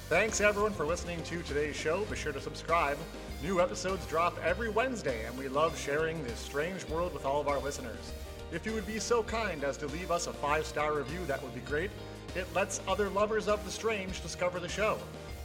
Thanks 0.07 0.39
everyone 0.39 0.71
for 0.71 0.85
listening 0.85 1.23
to 1.23 1.41
today's 1.41 1.75
show. 1.75 2.05
Be 2.05 2.15
sure 2.15 2.31
to 2.31 2.39
subscribe. 2.39 2.99
New 3.41 3.59
episodes 3.59 4.05
drop 4.05 4.37
every 4.43 4.69
Wednesday, 4.69 5.25
and 5.25 5.35
we 5.35 5.47
love 5.47 5.75
sharing 5.79 6.23
this 6.23 6.37
strange 6.37 6.87
world 6.89 7.11
with 7.11 7.25
all 7.25 7.41
of 7.41 7.47
our 7.47 7.57
listeners. 7.57 8.13
If 8.51 8.67
you 8.67 8.73
would 8.73 8.85
be 8.85 8.99
so 8.99 9.23
kind 9.23 9.63
as 9.63 9.77
to 9.77 9.87
leave 9.87 10.11
us 10.11 10.27
a 10.27 10.33
five 10.33 10.67
star 10.67 10.93
review, 10.93 11.25
that 11.25 11.41
would 11.41 11.55
be 11.55 11.61
great. 11.61 11.89
It 12.35 12.45
lets 12.53 12.81
other 12.87 13.09
lovers 13.09 13.47
of 13.47 13.65
the 13.65 13.71
strange 13.71 14.21
discover 14.21 14.59
the 14.59 14.69
show. 14.69 14.99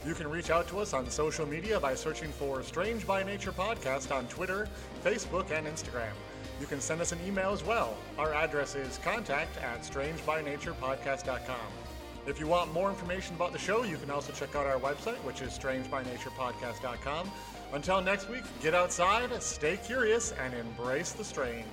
You 0.05 0.13
can 0.13 0.29
reach 0.29 0.51
out 0.51 0.67
to 0.67 0.77
us 0.77 0.93
on 0.93 1.09
social 1.09 1.47
media 1.47 1.79
by 1.79 1.95
searching 1.95 2.31
for 2.31 2.61
Strange 2.61 3.07
by 3.07 3.23
Nature 3.23 3.53
Podcast 3.53 4.15
on 4.15 4.27
Twitter, 4.27 4.67
Facebook, 5.03 5.49
and 5.49 5.65
Instagram. 5.65 6.13
You 6.59 6.67
can 6.67 6.81
send 6.81 7.01
us 7.01 7.11
an 7.11 7.19
email 7.25 7.51
as 7.51 7.63
well. 7.63 7.97
Our 8.19 8.31
address 8.35 8.75
is 8.75 8.99
contact 8.99 9.57
at 9.57 9.81
strangebynaturepodcast.com. 9.81 11.90
If 12.27 12.39
you 12.39 12.45
want 12.45 12.71
more 12.71 12.89
information 12.89 13.35
about 13.35 13.51
the 13.51 13.57
show, 13.57 13.83
you 13.83 13.97
can 13.97 14.11
also 14.11 14.31
check 14.31 14.55
out 14.55 14.67
our 14.67 14.79
website, 14.79 15.17
which 15.23 15.41
is 15.41 15.57
strangebynaturepodcast.com. 15.57 17.31
Until 17.73 18.01
next 18.01 18.29
week, 18.29 18.43
get 18.61 18.75
outside, 18.75 19.41
stay 19.41 19.77
curious, 19.77 20.31
and 20.33 20.53
embrace 20.53 21.13
the 21.13 21.23
strange. 21.23 21.65